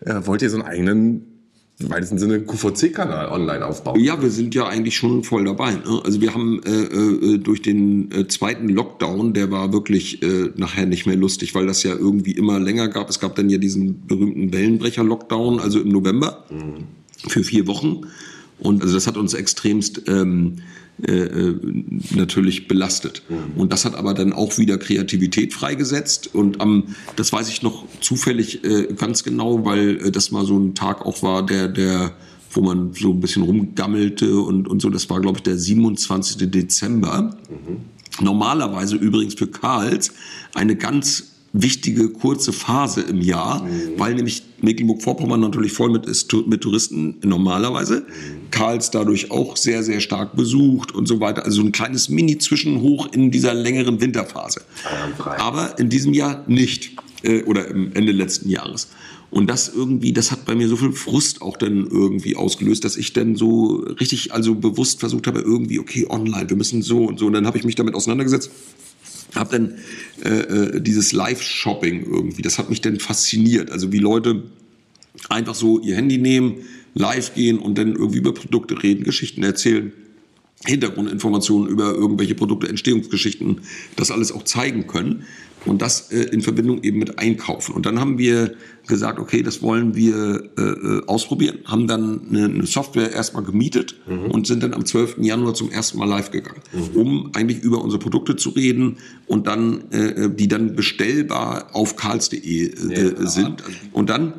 [0.00, 1.36] äh, wollt ihr so einen eigenen
[1.78, 4.00] im weitesten Sinne QVC-Kanal online aufbauen.
[4.00, 5.72] Ja, wir sind ja eigentlich schon voll dabei.
[5.72, 6.00] Ne?
[6.04, 10.86] Also wir haben äh, äh, durch den äh, zweiten Lockdown, der war wirklich äh, nachher
[10.86, 13.10] nicht mehr lustig, weil das ja irgendwie immer länger gab.
[13.10, 16.84] Es gab dann ja diesen berühmten Wellenbrecher-Lockdown, also im November mhm.
[17.28, 18.06] für vier Wochen.
[18.58, 20.56] Und also das hat uns extremst ähm,
[21.02, 21.60] äh, äh,
[22.14, 23.22] natürlich belastet.
[23.28, 23.60] Mhm.
[23.60, 26.34] Und das hat aber dann auch wieder Kreativität freigesetzt.
[26.34, 30.58] Und am, das weiß ich noch zufällig äh, ganz genau, weil äh, das mal so
[30.58, 32.14] ein Tag auch war, der, der,
[32.50, 34.88] wo man so ein bisschen rumgammelte und, und so.
[34.88, 36.50] Das war, glaube ich, der 27.
[36.50, 37.36] Dezember.
[37.50, 38.24] Mhm.
[38.24, 40.12] Normalerweise übrigens für Karls
[40.54, 43.98] eine ganz wichtige kurze Phase im Jahr, mhm.
[43.98, 48.00] weil nämlich Mecklenburg-Vorpommern natürlich voll mit ist mit Touristen normalerweise.
[48.00, 48.50] Mhm.
[48.50, 51.44] Karls dadurch auch sehr, sehr stark besucht und so weiter.
[51.44, 54.62] Also ein kleines Mini-Zwischenhoch in dieser längeren Winterphase.
[55.38, 56.92] Aber in diesem Jahr nicht.
[57.22, 58.88] Äh, oder im Ende letzten Jahres.
[59.30, 62.96] Und das irgendwie, das hat bei mir so viel Frust auch dann irgendwie ausgelöst, dass
[62.96, 67.18] ich dann so richtig, also bewusst versucht habe, irgendwie, okay, online, wir müssen so und
[67.18, 67.26] so.
[67.26, 68.50] Und dann habe ich mich damit auseinandergesetzt
[69.36, 69.78] habe dann
[70.24, 73.70] äh, äh, dieses Live-Shopping irgendwie, das hat mich dann fasziniert.
[73.70, 74.44] Also wie Leute
[75.28, 76.62] einfach so ihr Handy nehmen,
[76.94, 79.92] live gehen und dann irgendwie über Produkte reden, Geschichten erzählen.
[80.64, 83.60] Hintergrundinformationen über irgendwelche Produkte, Entstehungsgeschichten,
[83.94, 85.26] das alles auch zeigen können
[85.66, 87.74] und das äh, in Verbindung eben mit Einkaufen.
[87.74, 88.54] Und dann haben wir
[88.86, 93.96] gesagt, okay, das wollen wir äh, äh ausprobieren, haben dann eine, eine Software erstmal gemietet
[94.06, 94.30] mhm.
[94.30, 95.16] und sind dann am 12.
[95.20, 97.00] Januar zum ersten Mal live gegangen, mhm.
[97.00, 101.96] um eigentlich über unsere Produkte zu reden und dann, äh, äh die dann bestellbar auf
[101.96, 103.62] karls.de äh, ja, sind.
[103.92, 104.34] Und dann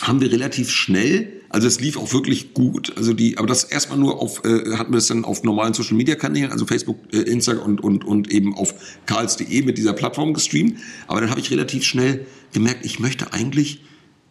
[0.00, 2.92] haben wir relativ schnell Also es lief auch wirklich gut.
[2.96, 5.96] Also die, aber das erstmal nur auf, äh, hatten wir das dann auf normalen Social
[5.96, 8.74] Media Kanälen, also Facebook, äh, Instagram und, und, und eben auf
[9.06, 10.80] karls.de mit dieser Plattform gestreamt.
[11.06, 13.80] Aber dann habe ich relativ schnell gemerkt, ich möchte eigentlich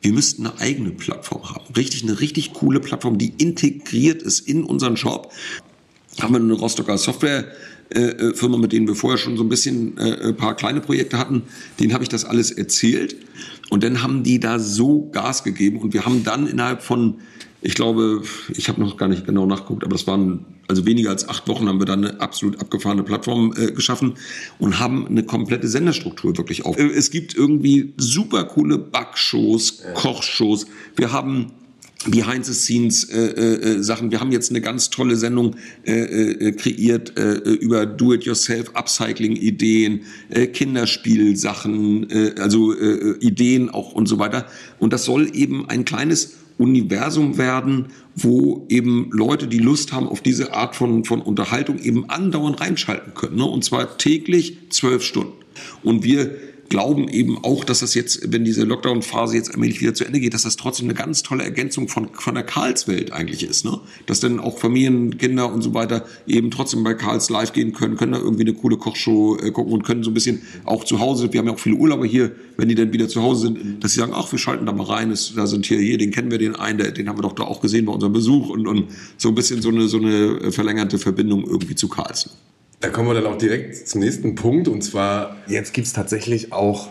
[0.01, 1.73] wir müssten eine eigene Plattform haben.
[1.77, 5.31] Richtig, eine richtig coole Plattform, die integriert ist in unseren Shop.
[6.19, 7.53] Haben wir eine Rostocker Software
[7.89, 10.81] äh, äh, Firma, mit denen wir vorher schon so ein bisschen äh, ein paar kleine
[10.81, 11.43] Projekte hatten,
[11.79, 13.15] denen habe ich das alles erzählt.
[13.73, 17.15] Und dann haben die da so Gas gegeben und wir haben dann innerhalb von,
[17.59, 21.27] ich glaube, ich habe noch gar nicht genau nachgeguckt, aber das waren also weniger als
[21.27, 24.13] acht Wochen haben wir dann eine absolut abgefahrene Plattform äh, geschaffen
[24.59, 26.77] und haben eine komplette Senderstruktur wirklich auf.
[26.77, 30.67] Äh, es gibt irgendwie super coole Backshows, Kochshows.
[30.95, 31.47] Wir haben
[32.07, 34.11] Behind-the-Scenes äh, äh, äh, Sachen.
[34.11, 40.47] Wir haben jetzt eine ganz tolle Sendung äh, äh, kreiert äh, über Do-it-yourself, Upcycling-Ideen, äh,
[40.47, 44.47] Kinderspielsachen, äh, also äh, Ideen auch und so weiter.
[44.79, 50.21] Und das soll eben ein kleines Universum werden, wo eben Leute, die Lust haben auf
[50.21, 53.37] diese Art von, von Unterhaltung, eben andauernd reinschalten können.
[53.37, 53.45] Ne?
[53.45, 55.33] Und zwar täglich zwölf Stunden.
[55.83, 56.35] Und wir
[56.73, 60.33] glauben eben auch, dass das jetzt, wenn diese Lockdown-Phase jetzt allmählich wieder zu Ende geht,
[60.33, 63.63] dass das trotzdem eine ganz tolle Ergänzung von, von der Karls-Welt eigentlich ist.
[63.63, 63.79] Ne?
[64.07, 67.95] Dass dann auch Familien, Kinder und so weiter eben trotzdem bei Karls live gehen können,
[67.95, 70.99] können da irgendwie eine coole Kochshow äh, gucken und können so ein bisschen auch zu
[70.99, 73.83] Hause, wir haben ja auch viele Urlauber hier, wenn die dann wieder zu Hause sind,
[73.83, 76.09] dass sie sagen, ach, wir schalten da mal rein, ist, da sind hier, hier, den
[76.09, 78.49] kennen wir den einen, der, den haben wir doch da auch gesehen bei unserem Besuch
[78.49, 82.31] und, und so ein bisschen so eine, so eine verlängerte Verbindung irgendwie zu Karls.
[82.83, 84.67] Da kommen wir dann auch direkt zum nächsten Punkt.
[84.67, 86.89] Und zwar, jetzt gibt es tatsächlich auch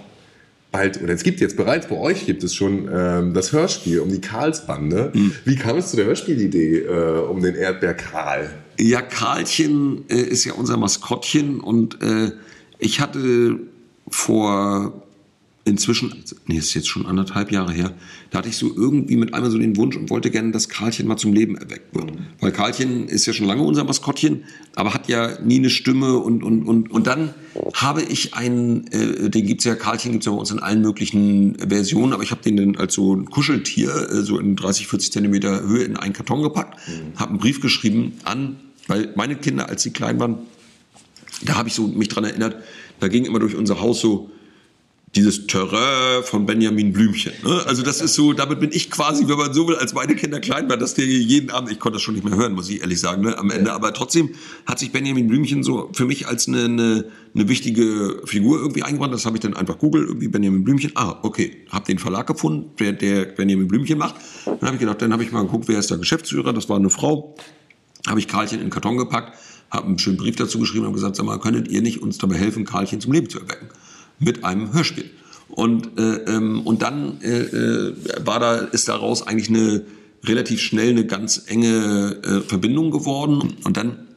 [0.71, 4.09] bald, oder es gibt jetzt bereits, bei euch gibt es schon ähm, das Hörspiel um
[4.09, 5.11] die Karlsbande.
[5.13, 5.35] Mhm.
[5.45, 8.51] Wie kam es zu der Hörspielidee äh, um den Erdbeer Karl?
[8.81, 12.31] Ja, Karlchen äh, ist ja unser Maskottchen und äh,
[12.79, 13.59] ich hatte
[14.09, 15.03] vor
[15.65, 17.95] inzwischen, nee, ist jetzt schon anderthalb Jahre her,
[18.31, 21.07] da hatte ich so irgendwie mit einmal so den Wunsch und wollte gerne, dass Karlchen
[21.07, 22.13] mal zum Leben erweckt wird.
[22.41, 24.45] Weil Karlchen ist ja schon lange unser Maskottchen,
[24.75, 27.35] aber hat ja nie eine Stimme und, und, und, und dann
[27.75, 31.57] habe ich einen, äh, den gibt's ja, Karlchen gibt's ja bei uns in allen möglichen
[31.59, 35.13] Versionen, aber ich habe den dann als so ein Kuscheltier, äh, so in 30, 40
[35.13, 37.19] Zentimeter Höhe in einen Karton gepackt, mhm.
[37.19, 38.57] habe einen Brief geschrieben an,
[38.89, 40.39] weil meine Kinder, als sie klein waren,
[41.45, 42.57] da habe ich so mich dran erinnert,
[42.99, 44.31] da ging immer durch unser Haus so,
[45.15, 47.33] dieses Terrain von Benjamin Blümchen.
[47.45, 47.63] Ne?
[47.67, 50.41] Also das ist so, damit bin ich quasi, wenn man so will, als meine Kinder
[50.41, 52.81] klein waren, dass der jeden Abend, ich konnte das schon nicht mehr hören, muss ich
[52.81, 53.73] ehrlich sagen, ne, am Ende.
[53.75, 54.31] Aber trotzdem
[54.65, 57.05] hat sich Benjamin Blümchen so für mich als eine, eine,
[57.35, 59.13] eine wichtige Figur irgendwie eingebracht.
[59.13, 60.93] Das habe ich dann einfach Google irgendwie Benjamin Blümchen.
[60.95, 64.15] Ah, okay, habe den Verlag gefunden, der, der Benjamin Blümchen macht.
[64.47, 66.55] Dann habe ich gedacht, dann habe ich mal geguckt, wer ist der Geschäftsführer.
[66.55, 67.37] Das war eine Frau.
[68.07, 69.39] Habe ich Karlchen in den Karton gepackt,
[69.71, 72.37] habe einen schönen Brief dazu geschrieben und gesagt, sag mal, könntet ihr nicht uns dabei
[72.37, 73.69] helfen, Karlchen zum Leben zu erwecken?
[74.23, 75.11] Mit einem Hörspiel.
[75.49, 77.95] Und, äh, ähm, und dann äh, äh,
[78.25, 79.85] war da, ist daraus eigentlich eine
[80.25, 83.55] relativ schnell eine ganz enge äh, Verbindung geworden.
[83.65, 84.09] Und dann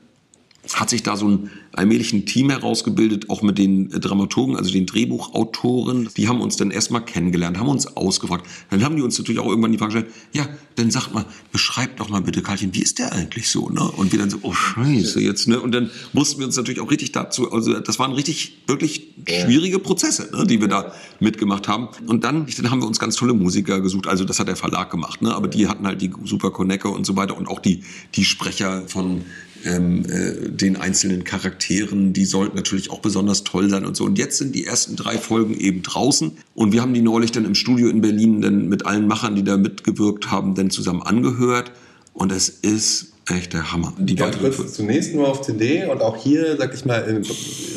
[0.76, 4.86] hat sich da so ein allmählich ein Team herausgebildet, auch mit den Dramaturgen, also den
[4.86, 6.10] Drehbuchautoren.
[6.16, 8.46] Die haben uns dann erstmal kennengelernt, haben uns ausgefragt.
[8.70, 12.00] Dann haben die uns natürlich auch irgendwann die Frage gestellt, ja, dann sagt mal, beschreibt
[12.00, 13.70] doch mal bitte, Karlchen, wie ist der eigentlich so?
[13.70, 13.82] Ne?
[13.82, 15.48] Und wir dann so, oh scheiße jetzt.
[15.48, 15.60] Ne?
[15.60, 19.80] Und dann mussten wir uns natürlich auch richtig dazu, also das waren richtig, wirklich schwierige
[19.80, 21.90] Prozesse, ne, die wir da mitgemacht haben.
[22.06, 24.92] Und dann, dann haben wir uns ganz tolle Musiker gesucht, also das hat der Verlag
[24.92, 25.34] gemacht, ne?
[25.34, 27.84] aber die hatten halt die super Connector und so weiter und auch die,
[28.16, 29.24] die Sprecher von
[29.66, 34.06] ähm, äh, den einzelnen Charakteren, die sollten natürlich auch besonders toll sein und so.
[34.06, 37.46] Und jetzt sind die ersten drei Folgen eben draußen und wir haben die neulich dann
[37.46, 41.72] im Studio in Berlin dann mit allen Machern, die da mitgewirkt haben, dann zusammen angehört
[42.14, 43.94] und es ist echt der Hammer.
[43.98, 47.26] Die Ganz kurz zunächst nur auf CD und auch hier, sag ich mal, in,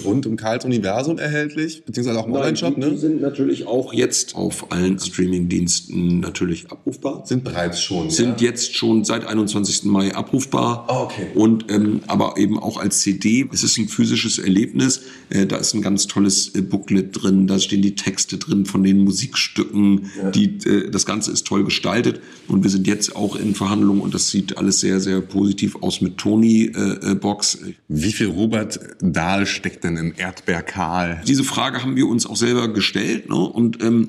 [0.05, 2.91] rund um Karls Universum erhältlich, beziehungsweise auch im Online-Shop, ne?
[2.91, 7.23] Die sind natürlich auch jetzt auf allen Streaming-Diensten natürlich abrufbar.
[7.25, 8.49] Sind bereits schon, Sind ja?
[8.49, 9.85] jetzt schon seit 21.
[9.85, 10.87] Mai abrufbar.
[10.89, 11.29] Oh, okay.
[11.35, 13.49] Und, ähm, aber eben auch als CD.
[13.53, 15.03] Es ist ein physisches Erlebnis.
[15.31, 17.47] Äh, da ist ein ganz tolles äh, Booklet drin.
[17.47, 20.11] Da stehen die Texte drin von den Musikstücken.
[20.23, 20.31] Ja.
[20.31, 22.21] Die, äh, das Ganze ist toll gestaltet.
[22.49, 25.77] Und wir sind jetzt auch in Verhandlungen und das sieht alles sehr, sehr positiv positiv
[25.83, 27.55] aus mit Tony-Box.
[27.55, 31.23] Äh, Wie viel Robert Dahl steckt denn im Erdbeer Karl?
[31.29, 33.29] Diese Frage haben wir uns auch selber gestellt.
[33.29, 33.37] Ne?
[33.37, 34.09] Und, ähm,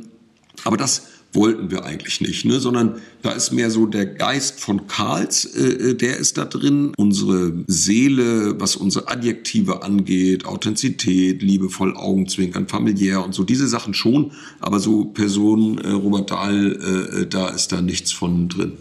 [0.63, 1.03] aber das
[1.34, 2.59] wollten wir eigentlich nicht, ne?
[2.59, 6.93] sondern da ist mehr so der Geist von Karls, äh, äh, der ist da drin.
[6.97, 14.32] Unsere Seele, was unsere Adjektive angeht, Authentizität, liebevoll Augenzwinkern, familiär und so, diese Sachen schon,
[14.59, 18.73] aber so Person äh, Robert Dahl, äh, äh da ist da nichts von drin.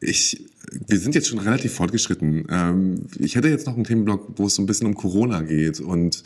[0.00, 0.40] Ich
[0.86, 2.46] wir sind jetzt schon relativ fortgeschritten.
[2.50, 5.80] Ähm, ich hätte jetzt noch einen Themenblock, wo es so ein bisschen um Corona geht
[5.80, 6.22] und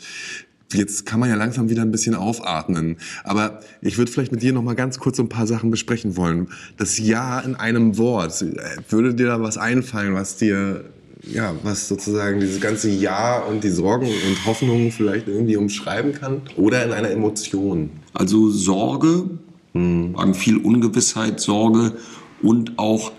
[0.73, 2.97] jetzt kann man ja langsam wieder ein bisschen aufatmen.
[3.23, 6.15] Aber ich würde vielleicht mit dir noch mal ganz kurz so ein paar Sachen besprechen
[6.15, 6.49] wollen.
[6.77, 8.45] Das Ja in einem Wort.
[8.89, 10.85] Würde dir da was einfallen, was dir,
[11.23, 16.41] ja, was sozusagen dieses ganze Ja und die Sorgen und Hoffnungen vielleicht irgendwie umschreiben kann?
[16.55, 17.89] Oder in einer Emotion?
[18.13, 19.29] Also Sorge,
[19.73, 20.33] hm.
[20.35, 21.93] viel Ungewissheit, Sorge
[22.41, 23.11] und auch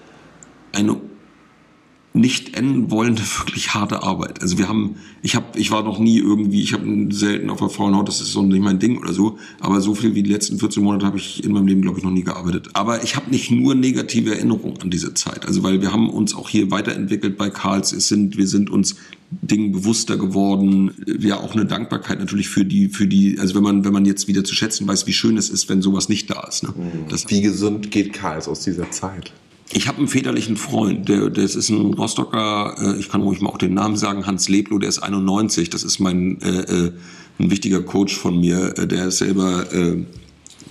[0.72, 0.96] eine
[2.12, 4.42] nicht enden wollende, wirklich harte Arbeit.
[4.42, 7.68] Also wir haben, ich habe, ich war noch nie irgendwie, ich habe selten auf der
[7.68, 10.58] Frauenhaut, das ist so nicht mein Ding oder so, aber so viel wie die letzten
[10.58, 12.70] 14 Monate habe ich in meinem Leben, glaube ich, noch nie gearbeitet.
[12.72, 15.46] Aber ich habe nicht nur negative Erinnerungen an diese Zeit.
[15.46, 17.92] Also weil wir haben uns auch hier weiterentwickelt bei Karls.
[17.92, 18.96] Es sind, wir sind uns
[19.30, 20.90] Dingen bewusster geworden.
[21.20, 24.26] Ja, auch eine Dankbarkeit natürlich für die, für die, also wenn man, wenn man jetzt
[24.26, 26.64] wieder zu schätzen weiß, wie schön es ist, wenn sowas nicht da ist.
[26.64, 26.74] Ne?
[27.08, 29.32] Das, wie gesund geht Karls aus dieser Zeit?
[29.72, 33.50] Ich habe einen väterlichen Freund, der, das ist ein Rostocker, äh, ich kann ruhig mal
[33.50, 36.92] auch den Namen sagen, Hans Leblo, der ist 91, das ist mein äh, äh,
[37.38, 40.04] ein wichtiger Coach von mir, äh, der ist selber äh,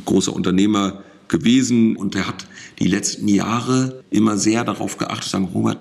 [0.04, 2.48] großer Unternehmer gewesen und der hat
[2.80, 5.80] die letzten Jahre immer sehr darauf geachtet, sagen, Robert,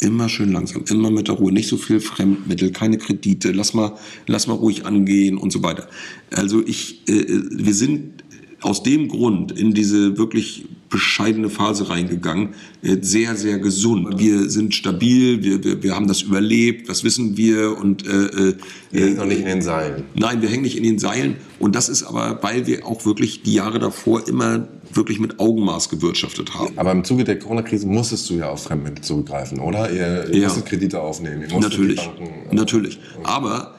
[0.00, 3.92] immer schön langsam, immer mit der Ruhe, nicht so viel Fremdmittel, keine Kredite, lass mal,
[4.26, 5.86] lass mal ruhig angehen und so weiter.
[6.30, 8.23] Also ich, äh, wir sind
[8.64, 12.50] aus dem Grund in diese wirklich bescheidene Phase reingegangen,
[12.82, 14.18] äh, sehr, sehr gesund.
[14.18, 18.54] Wir sind stabil, wir, wir, wir haben das überlebt, was wissen wir und äh, äh,
[18.90, 20.04] wir hängen noch nicht in den Seilen.
[20.14, 23.42] Nein, wir hängen nicht in den Seilen und das ist aber, weil wir auch wirklich
[23.42, 26.78] die Jahre davor immer wirklich mit Augenmaß gewirtschaftet haben.
[26.78, 29.90] Aber im Zuge der Corona-Krise musstest du ja auf Fremdmittel zurückgreifen, oder?
[29.90, 30.48] Ihr, ihr ja.
[30.48, 31.42] musstet Kredite aufnehmen.
[31.42, 33.00] Ihr natürlich, Banken, natürlich.
[33.24, 33.74] Aber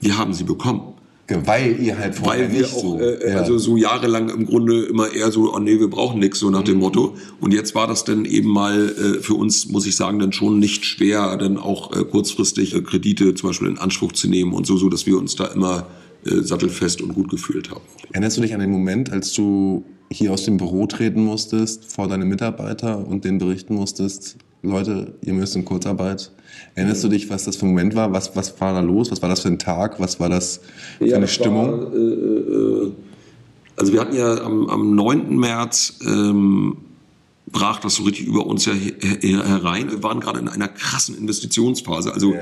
[0.00, 0.94] wir haben sie bekommen.
[1.44, 3.36] Weil ihr halt vorher Weil wir nicht auch, so, äh, ja.
[3.36, 6.62] also so jahrelang im Grunde immer eher so, oh nee, wir brauchen nichts, so nach
[6.62, 6.80] dem mhm.
[6.80, 7.14] Motto.
[7.40, 10.58] Und jetzt war das dann eben mal äh, für uns, muss ich sagen, dann schon
[10.58, 14.66] nicht schwer, dann auch äh, kurzfristig äh, Kredite zum Beispiel in Anspruch zu nehmen und
[14.66, 15.86] so, so dass wir uns da immer
[16.24, 17.80] äh, sattelfest und gut gefühlt haben.
[18.12, 22.08] Erinnerst du dich an den Moment, als du hier aus dem Büro treten musstest vor
[22.08, 26.30] deine Mitarbeiter und denen berichten musstest, Leute, ihr müsst in Kurzarbeit.
[26.74, 28.12] Erinnerst du dich, was das für ein Moment war?
[28.12, 29.10] Was, was war da los?
[29.10, 29.98] Was war das für ein Tag?
[29.98, 30.60] Was war das
[30.98, 31.80] für ja, eine Stimmung?
[31.82, 32.92] War, äh, äh,
[33.76, 35.36] also wir hatten ja am, am 9.
[35.38, 36.76] März ähm,
[37.46, 39.90] brach das so richtig über uns her, her, herein.
[39.90, 42.40] Wir waren gerade in einer krassen Investitionsphase, also ja.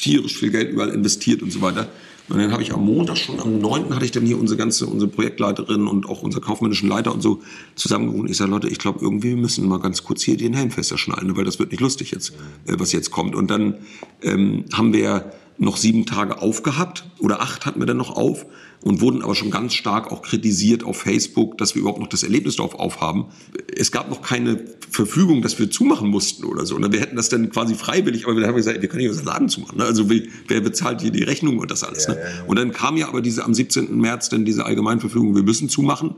[0.00, 1.88] tierisch viel Geld überall investiert und so weiter.
[2.28, 3.94] Und dann habe ich am Montag schon, am 9.
[3.94, 7.42] hatte ich dann hier unsere ganze, unsere Projektleiterin und auch unser kaufmännischen Leiter und so
[7.74, 8.28] zusammengerufen.
[8.28, 10.96] Ich sage, Leute, ich glaube, irgendwie wir müssen mal ganz kurz hier den Helm fester
[10.96, 12.30] schnallen, weil das wird nicht lustig jetzt,
[12.66, 13.34] äh, was jetzt kommt.
[13.34, 13.74] Und dann
[14.22, 18.46] ähm, haben wir noch sieben Tage aufgehabt oder acht hatten wir dann noch auf
[18.82, 22.22] und wurden aber schon ganz stark auch kritisiert auf Facebook, dass wir überhaupt noch das
[22.22, 23.26] Erlebnisdorf aufhaben.
[23.74, 26.76] Es gab noch keine Verfügung, dass wir zumachen mussten oder so.
[26.76, 29.26] Und wir hätten das dann quasi freiwillig, aber wir haben gesagt, wir können nicht unseren
[29.26, 29.78] Laden zumachen.
[29.78, 29.84] Ne?
[29.84, 32.06] Also wer bezahlt hier die Rechnung und das alles?
[32.06, 32.20] Ja, ne?
[32.20, 32.44] ja, ja.
[32.46, 33.96] Und dann kam ja aber diese am 17.
[33.96, 36.16] März dann diese Allgemeinverfügung, wir müssen zumachen.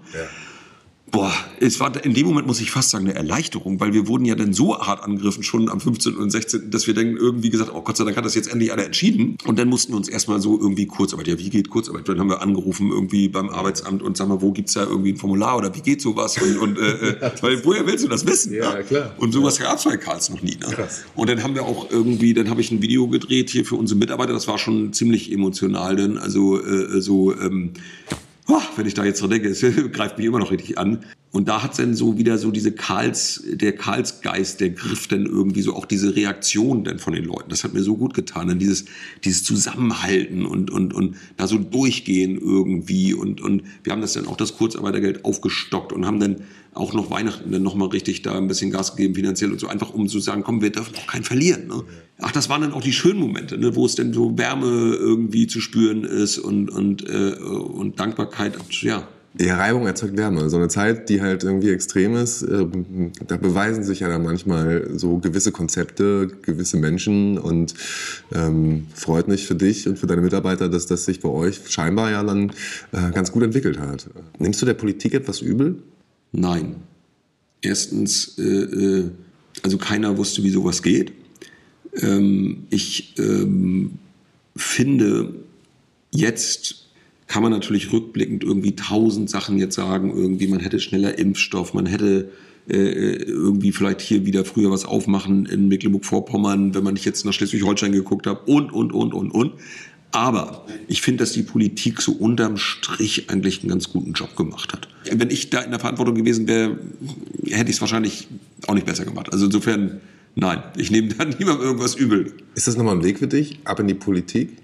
[1.06, 1.18] Ja.
[1.18, 4.24] Boah, es war in dem Moment muss ich fast sagen eine Erleichterung, weil wir wurden
[4.24, 6.16] ja dann so hart angegriffen schon am 15.
[6.16, 8.72] und 16., dass wir dann irgendwie gesagt, oh Gott sei Dank hat das jetzt endlich
[8.72, 9.38] alle entschieden.
[9.44, 12.08] Und dann mussten wir uns erstmal so irgendwie Kurzarbeit, ja wie geht Kurzarbeit?
[12.08, 15.16] Dann haben wir angerufen irgendwie beim Arbeitsamt und sagen mal, wo gibt's da irgendwie ein
[15.16, 16.36] Formular oder wie geht sowas?
[16.40, 18.52] Und, und äh, äh weil woher willst du das wissen?
[18.52, 19.14] Ja, klar.
[19.18, 19.66] Und sowas ja.
[19.66, 20.56] gab's bei Karls noch nie.
[20.56, 20.66] Ne?
[20.74, 21.04] Krass.
[21.14, 23.98] Und dann haben wir auch irgendwie, dann habe ich ein Video gedreht hier für unsere
[23.98, 24.32] Mitarbeiter.
[24.32, 27.72] Das war schon ziemlich emotional, denn also äh, so ähm,
[28.76, 29.60] wenn ich da jetzt so denke, es
[29.92, 31.04] greift mich immer noch richtig an.
[31.32, 35.60] Und da hat dann so wieder so diese Karls, der Karlsgeist, der griff dann irgendwie
[35.60, 37.50] so auch diese Reaktion dann von den Leuten.
[37.50, 38.48] Das hat mir so gut getan.
[38.48, 38.86] Dann dieses,
[39.24, 43.12] dieses Zusammenhalten und, und, und da so durchgehen irgendwie.
[43.12, 46.36] Und, und wir haben das dann auch das Kurzarbeitergeld aufgestockt und haben dann
[46.76, 49.92] auch noch Weihnachten dann nochmal richtig da ein bisschen Gas gegeben finanziell und so einfach
[49.92, 51.68] um zu sagen, komm, wir dürfen auch keinen verlieren.
[51.68, 51.82] Ne?
[52.20, 55.46] Ach, das waren dann auch die schönen Momente, ne, wo es denn so Wärme irgendwie
[55.46, 58.56] zu spüren ist und, und, äh, und Dankbarkeit.
[58.82, 59.06] Ja,
[59.38, 60.48] ja, Reibung erzeugt Wärme.
[60.48, 62.66] So eine Zeit, die halt irgendwie extrem ist, äh,
[63.26, 67.74] da beweisen sich ja dann manchmal so gewisse Konzepte, gewisse Menschen und
[68.34, 72.10] ähm, freut mich für dich und für deine Mitarbeiter, dass das sich bei euch scheinbar
[72.10, 72.50] ja dann
[72.92, 74.08] äh, ganz gut entwickelt hat.
[74.38, 75.82] Nimmst du der Politik etwas übel?
[76.32, 76.76] Nein.
[77.62, 79.10] Erstens, äh, äh,
[79.62, 81.12] also keiner wusste, wie sowas geht.
[82.00, 83.98] Ähm, ich ähm,
[84.54, 85.34] finde
[86.10, 86.86] jetzt
[87.26, 91.86] kann man natürlich rückblickend irgendwie tausend Sachen jetzt sagen, irgendwie man hätte schneller Impfstoff, man
[91.86, 92.30] hätte
[92.68, 97.32] äh, irgendwie vielleicht hier wieder früher was aufmachen in Mecklenburg-Vorpommern, wenn man nicht jetzt nach
[97.32, 99.52] Schleswig-Holstein geguckt hat und, und, und, und, und.
[100.12, 104.72] Aber ich finde, dass die Politik so unterm Strich eigentlich einen ganz guten Job gemacht
[104.72, 104.88] hat.
[105.10, 106.78] Wenn ich da in der Verantwortung gewesen wäre,
[107.46, 108.28] hätte ich es wahrscheinlich
[108.66, 109.32] auch nicht besser gemacht.
[109.32, 110.00] Also insofern,
[110.34, 112.32] nein, ich nehme da niemandem irgendwas übel.
[112.54, 114.56] Ist das nochmal ein Weg für dich, ab in die Politik?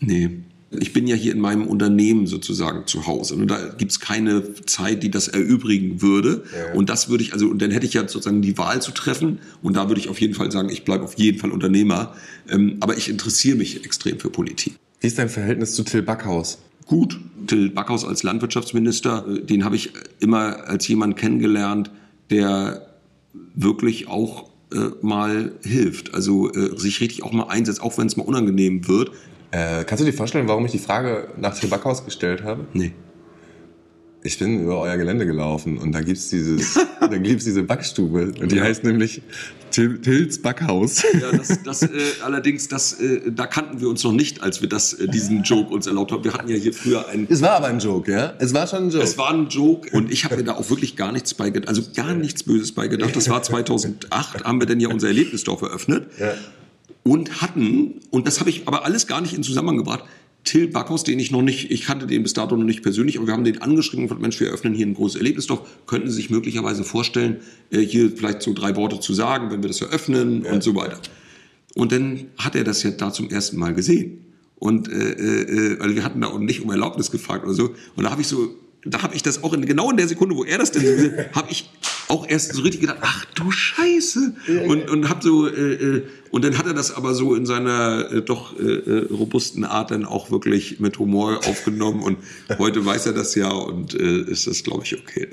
[0.00, 0.30] Nee.
[0.70, 3.34] Ich bin ja hier in meinem Unternehmen sozusagen zu Hause.
[3.36, 6.42] Und da gibt es keine Zeit, die das erübrigen würde.
[6.52, 6.74] Ja.
[6.74, 9.38] Und das würde ich, also, und dann hätte ich ja sozusagen die Wahl zu treffen.
[9.62, 12.14] Und da würde ich auf jeden Fall sagen, ich bleibe auf jeden Fall Unternehmer.
[12.48, 14.74] Ähm, aber ich interessiere mich extrem für Politik.
[15.00, 16.58] Wie ist dein Verhältnis zu Till Backhaus?
[16.86, 17.20] Gut.
[17.46, 21.90] Till Backhaus als Landwirtschaftsminister, äh, den habe ich immer als jemand kennengelernt,
[22.30, 22.88] der
[23.54, 28.16] wirklich auch äh, mal hilft, also äh, sich richtig auch mal einsetzt, auch wenn es
[28.16, 29.12] mal unangenehm wird.
[29.56, 32.66] Äh, kannst du dir vorstellen, warum ich die Frage nach Till Backhaus gestellt habe?
[32.74, 32.92] Nee.
[34.22, 38.56] Ich bin über euer Gelände gelaufen und da dieses, da gibt's diese Backstube und die
[38.56, 38.64] ja.
[38.64, 39.22] heißt nämlich
[39.70, 41.02] Till, Tills Backhaus.
[41.04, 41.88] Ja, das, das äh,
[42.22, 45.72] allerdings, das, äh, da kannten wir uns noch nicht, als wir das, äh, diesen Joke
[45.72, 46.24] uns erlaubt haben.
[46.24, 47.26] Wir hatten ja hier früher einen.
[47.30, 48.34] Es war aber ein Joke, ja?
[48.38, 49.04] Es war schon ein Joke.
[49.04, 51.68] Es war ein Joke und ich habe mir da auch wirklich gar nichts bei gedacht,
[51.70, 53.16] also gar nichts Böses bei gedacht.
[53.16, 56.10] Das war 2008, haben wir denn ja unser Erlebnisdorf eröffnet.
[56.18, 56.34] Ja.
[57.06, 60.02] Und hatten, und das habe ich aber alles gar nicht in Zusammenhang gebracht,
[60.42, 63.28] Till Backhaus, den ich noch nicht, ich kannte den bis dato noch nicht persönlich, aber
[63.28, 65.60] wir haben den angeschrieben und gesagt, Mensch, wir eröffnen hier ein großes Erlebnisdorf.
[65.86, 67.36] Könnten Sie sich möglicherweise vorstellen,
[67.70, 70.50] äh, hier vielleicht so drei Worte zu sagen, wenn wir das eröffnen ja.
[70.50, 70.98] und so weiter.
[71.76, 74.24] Und dann hat er das ja da zum ersten Mal gesehen.
[74.56, 77.70] Und äh, äh, also wir hatten da auch nicht um Erlaubnis gefragt oder so.
[77.94, 78.52] Und da habe ich so
[78.84, 81.50] da habe ich das auch in, genau in der Sekunde, wo er das denn habe
[81.50, 81.70] ich
[82.08, 84.34] auch erst so richtig gedacht, ach du Scheiße.
[84.66, 88.10] Und, und hab so, äh, äh, und dann hat er das aber so in seiner
[88.12, 92.02] äh, doch äh, äh, robusten Art dann auch wirklich mit Humor aufgenommen.
[92.02, 92.18] Und
[92.58, 95.28] heute weiß er das ja und äh, ist das, glaube ich, okay.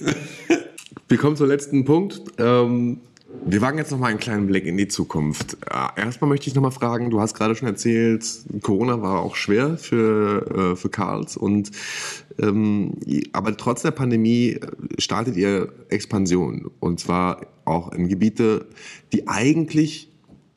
[1.08, 2.22] Wir kommen zum letzten Punkt.
[2.38, 3.00] Ähm
[3.46, 5.58] wir wagen jetzt noch mal einen kleinen Blick in die Zukunft.
[5.70, 8.26] Äh, erstmal möchte ich noch mal fragen, du hast gerade schon erzählt,
[8.62, 11.72] Corona war auch schwer für, äh, für Karls und
[12.40, 12.94] ähm,
[13.32, 14.60] aber trotz der Pandemie äh,
[14.98, 18.68] startet ihr Expansion und zwar auch in Gebiete,
[19.12, 20.12] die eigentlich,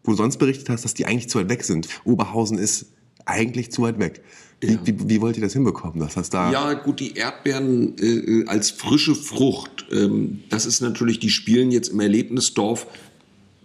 [0.04, 1.88] wo du sonst berichtet hast, dass die eigentlich zu weit weg sind.
[2.04, 2.92] Oberhausen ist
[3.24, 4.22] eigentlich zu weit weg.
[4.60, 6.50] Wie, wie, wie, wollt ihr das hinbekommen, dass das da?
[6.50, 11.88] Ja, gut, die Erdbeeren äh, als frische Frucht, ähm, das ist natürlich, die spielen jetzt
[11.88, 12.86] im Erlebnisdorf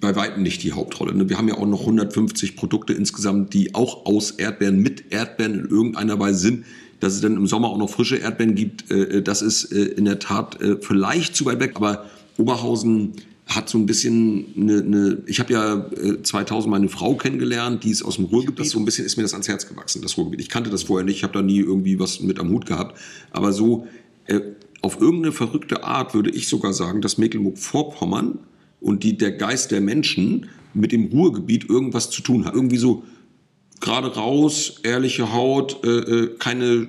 [0.02, 1.14] bei weitem nicht die Hauptrolle.
[1.14, 1.30] Ne?
[1.30, 5.70] Wir haben ja auch noch 150 Produkte insgesamt, die auch aus Erdbeeren, mit Erdbeeren in
[5.70, 6.66] irgendeiner Weise sind.
[7.00, 9.84] Dass es dann im Sommer auch noch frische Erdbeeren gibt, äh, äh das ist äh,
[9.84, 12.06] in der Tat äh, vielleicht zu weit weg, aber
[12.38, 13.14] Oberhausen
[13.56, 15.86] hat so ein bisschen eine, eine ich habe ja
[16.24, 19.18] 2000 äh, meine Frau kennengelernt, die ist aus dem Ruhrgebiet, das so ein bisschen ist
[19.18, 20.42] mir das ans Herz gewachsen, das Ruhrgebiet.
[20.42, 23.00] Ich kannte das vorher nicht, ich habe da nie irgendwie was mit am Hut gehabt,
[23.32, 23.88] aber so
[24.28, 24.40] äh,
[24.82, 28.40] auf irgendeine verrückte Art würde ich sogar sagen, dass Mecklenburg-Vorpommern
[28.80, 32.56] und die, der Geist der Menschen mit dem Ruhrgebiet irgendwas zu tun hat.
[32.56, 33.04] Irgendwie so
[33.82, 36.88] gerade raus, ehrliche Haut, äh, äh, keine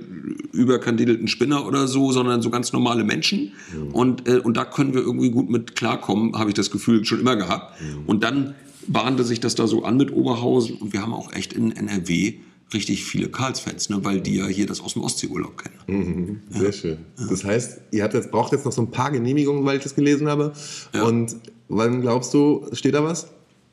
[0.53, 3.53] überkandidelten Spinner oder so, sondern so ganz normale Menschen.
[3.74, 3.95] Mhm.
[3.95, 7.20] Und, äh, und da können wir irgendwie gut mit klarkommen, habe ich das Gefühl schon
[7.20, 7.80] immer gehabt.
[7.80, 8.05] Mhm.
[8.07, 8.55] Und dann
[8.86, 12.34] bahnte sich das da so an mit Oberhausen und wir haben auch echt in NRW
[12.74, 15.78] richtig viele Karls-Fans, ne, weil die ja hier das aus dem Ostseeurlaub kennen.
[15.86, 16.72] Mhm, sehr ja.
[16.72, 16.99] schön.
[17.18, 17.26] Ja.
[17.28, 19.95] Das heißt, ihr habt jetzt, braucht jetzt noch so ein paar Genehmigungen, weil ich das
[19.95, 20.53] gelesen habe.
[20.95, 21.05] Ja.
[21.05, 21.36] Und
[21.68, 23.28] wann glaubst du, steht da was?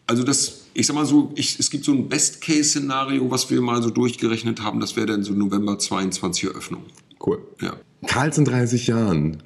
[0.10, 3.84] Also das, ich sag mal so, ich, es gibt so ein Best-Case-Szenario, was wir mal
[3.84, 6.82] so durchgerechnet haben, das wäre dann so November 22 Eröffnung.
[7.24, 7.38] Cool.
[7.62, 7.76] Ja.
[8.08, 9.44] Karls in 30 Jahren.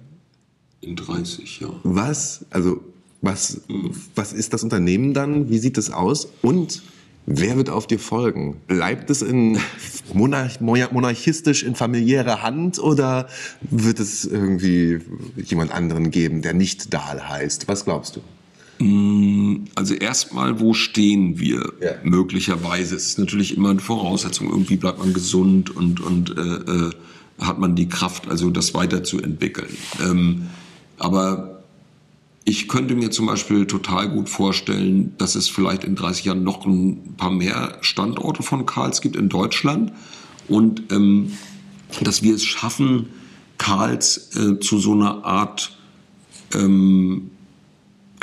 [0.79, 1.81] In 30 Jahren.
[1.83, 2.79] Was, also
[3.21, 3.91] was, mhm.
[4.15, 5.49] was ist das Unternehmen dann?
[5.49, 6.29] Wie sieht es aus?
[6.41, 6.81] Und
[7.25, 8.61] wer wird auf dir folgen?
[8.67, 9.59] Bleibt es in
[10.13, 13.27] monarch, monarchistisch in familiärer Hand oder
[13.69, 14.99] wird es irgendwie
[15.35, 17.67] jemand anderen geben, der nicht Dahl heißt?
[17.67, 18.21] Was glaubst du?
[18.79, 21.91] Mm, also erstmal, wo stehen wir ja.
[22.03, 22.95] möglicherweise?
[22.95, 24.49] Es ist natürlich immer eine Voraussetzung.
[24.49, 26.91] Irgendwie bleibt man gesund und, und äh, äh,
[27.39, 29.75] hat man die Kraft, also das weiterzuentwickeln.
[30.01, 30.47] Ähm,
[30.97, 31.63] aber
[32.45, 36.65] ich könnte mir zum Beispiel total gut vorstellen, dass es vielleicht in 30 Jahren noch
[36.65, 39.93] ein paar mehr Standorte von Karls gibt in Deutschland
[40.47, 41.33] und ähm,
[42.01, 43.07] dass wir es schaffen,
[43.57, 45.77] Karls äh, zu so einer Art
[46.53, 47.31] ähm,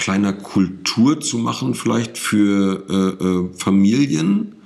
[0.00, 4.56] kleiner Kultur zu machen, vielleicht für äh, äh, Familien,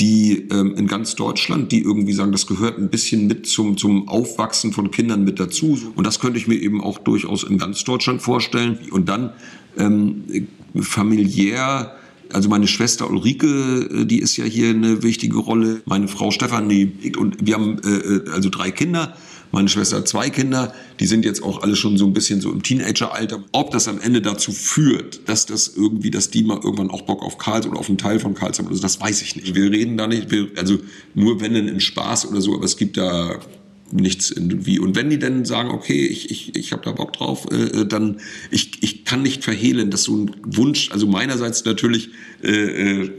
[0.00, 4.08] die ähm, in ganz Deutschland, die irgendwie sagen, das gehört ein bisschen mit zum, zum
[4.08, 5.78] Aufwachsen von Kindern mit dazu.
[5.94, 8.78] Und das könnte ich mir eben auch durchaus in ganz Deutschland vorstellen.
[8.90, 9.32] Und dann
[9.76, 10.24] ähm,
[10.80, 11.94] familiär,
[12.32, 16.92] also meine Schwester Ulrike, äh, die ist ja hier eine wichtige Rolle, meine Frau Stefanie
[17.18, 19.14] und wir haben äh, äh also drei Kinder.
[19.50, 22.52] Meine Schwester hat zwei Kinder, die sind jetzt auch alle schon so ein bisschen so
[22.52, 23.42] im Teenageralter.
[23.52, 27.22] Ob das am Ende dazu führt, dass das irgendwie, dass die mal irgendwann auch Bock
[27.22, 29.54] auf Karls oder auf einen Teil von Karls haben, also das weiß ich nicht.
[29.54, 30.78] Wir reden da nicht, wir, also
[31.14, 33.40] nur wenn denn in Spaß oder so, aber es gibt da
[33.90, 34.78] nichts irgendwie.
[34.78, 37.86] Und wenn die dann sagen, okay, ich, ich, ich habe da Bock drauf, äh, äh,
[37.86, 38.20] dann
[38.50, 42.10] ich, ich kann nicht verhehlen, dass so ein Wunsch, also meinerseits natürlich
[42.42, 43.10] äh, äh,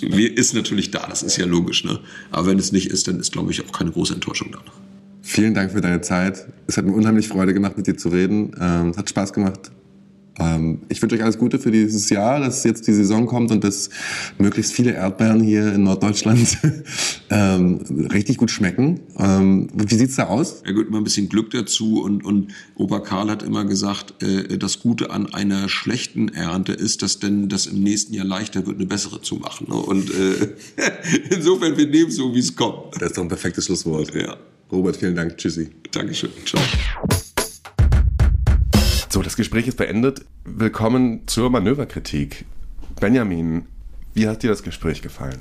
[0.00, 1.84] ist natürlich da, das ist ja logisch.
[1.84, 2.00] Ne?
[2.30, 4.60] Aber wenn es nicht ist, dann ist, glaube ich, auch keine große Enttäuschung da.
[5.26, 6.46] Vielen Dank für deine Zeit.
[6.68, 8.52] Es hat mir unheimlich Freude gemacht, mit dir zu reden.
[8.60, 9.72] Ähm, es hat Spaß gemacht.
[10.38, 13.64] Ähm, ich wünsche euch alles Gute für dieses Jahr, dass jetzt die Saison kommt und
[13.64, 13.90] dass
[14.38, 16.58] möglichst viele Erdbeeren hier in Norddeutschland
[17.30, 17.80] ähm,
[18.12, 19.00] richtig gut schmecken.
[19.18, 20.62] Ähm, wie sieht's da aus?
[20.64, 24.56] Ja gut, immer ein bisschen Glück dazu und, und Opa Karl hat immer gesagt, äh,
[24.58, 28.76] das Gute an einer schlechten Ernte ist, dass denn das im nächsten Jahr leichter wird,
[28.76, 29.66] eine bessere zu machen.
[29.68, 29.74] Ne?
[29.74, 30.54] Und äh,
[31.34, 32.94] insofern, wir nehmen so, wie es kommt.
[33.00, 34.14] Das ist doch ein perfektes Schlusswort.
[34.14, 34.36] Ja.
[34.70, 35.36] Robert, vielen Dank.
[35.36, 35.70] Tschüssi.
[35.92, 36.30] Dankeschön.
[36.44, 36.60] Ciao.
[39.08, 40.24] So, das Gespräch ist beendet.
[40.44, 42.44] Willkommen zur Manöverkritik.
[43.00, 43.66] Benjamin,
[44.14, 45.38] wie hat dir das Gespräch gefallen?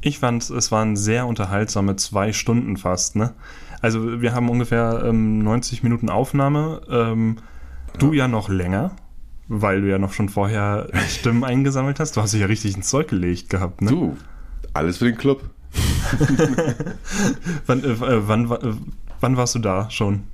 [0.00, 3.16] Ich fand, es waren sehr unterhaltsame zwei Stunden fast.
[3.16, 3.34] Ne?
[3.82, 6.82] Also wir haben ungefähr ähm, 90 Minuten Aufnahme.
[6.88, 7.38] Ähm,
[7.98, 8.94] du ja noch länger,
[9.48, 12.16] weil du ja noch schon vorher Stimmen eingesammelt hast.
[12.16, 13.82] Du hast dich ja richtig ins Zeug gelegt gehabt.
[13.82, 13.90] Ne?
[13.90, 14.16] Du,
[14.72, 15.50] alles für den Club.
[17.66, 18.74] wann, äh, wann, äh,
[19.20, 20.24] wann warst du da schon?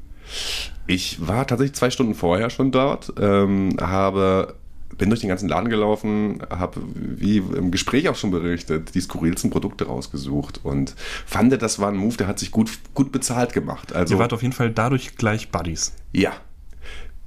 [0.86, 4.54] Ich war tatsächlich zwei Stunden vorher schon dort, ähm, habe
[4.98, 9.50] bin durch den ganzen Laden gelaufen, habe wie im Gespräch auch schon berichtet, die skurrilsten
[9.50, 10.94] Produkte rausgesucht und
[11.26, 13.94] fand, das war ein Move, der hat sich gut, gut bezahlt gemacht.
[13.94, 15.92] Also, Ihr wart auf jeden Fall dadurch gleich Buddies.
[16.12, 16.30] Ja.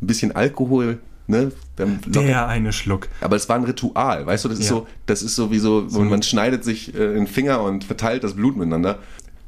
[0.01, 0.99] Ein bisschen Alkohol,
[1.29, 1.51] ne?
[1.77, 3.07] Der eine Schluck.
[3.21, 4.77] Aber es war ein Ritual, weißt du, das ist ja.
[4.77, 8.33] so, das ist so wie so, man schneidet sich äh, den Finger und verteilt das
[8.33, 8.99] Blut miteinander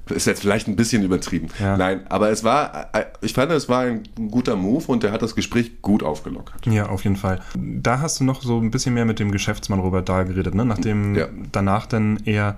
[0.09, 1.47] ist jetzt vielleicht ein bisschen übertrieben.
[1.59, 1.77] Ja.
[1.77, 5.21] Nein, aber es war, äh, ich fand, es war ein guter Move und der hat
[5.21, 6.65] das Gespräch gut aufgelockert.
[6.67, 7.41] Ja, auf jeden Fall.
[7.55, 10.65] Da hast du noch so ein bisschen mehr mit dem Geschäftsmann Robert Dahl geredet, ne?
[10.65, 11.27] Nachdem ja.
[11.51, 12.57] danach dann eher,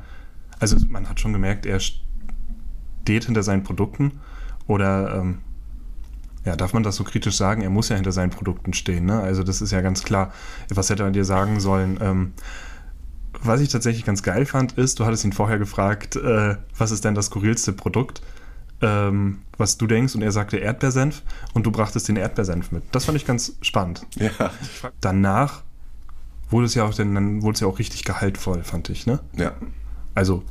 [0.60, 4.20] also man hat schon gemerkt, er steht hinter seinen Produkten
[4.68, 5.40] oder, ähm,
[6.46, 7.62] ja, darf man das so kritisch sagen?
[7.62, 9.20] Er muss ja hinter seinen Produkten stehen, ne?
[9.22, 10.34] Also das ist ja ganz klar.
[10.70, 11.98] Was hätte er dir sagen sollen?
[12.02, 12.34] Ähm,
[13.42, 17.06] was ich tatsächlich ganz geil fand, ist, du hattest ihn vorher gefragt, äh, was ist
[17.06, 18.22] denn das skurrilste Produkt,
[18.82, 21.24] ähm, was du denkst, und er sagte Erdbeersenf
[21.54, 22.84] und du brachtest den Erdbeersenf mit.
[22.92, 24.06] Das fand ich ganz spannend.
[24.16, 24.52] Ja.
[25.02, 25.64] Danach
[26.50, 29.20] wurde es ja auch, dann wurde es ja auch richtig gehaltvoll, fand ich, ne?
[29.36, 29.54] Ja.
[30.14, 30.44] Also,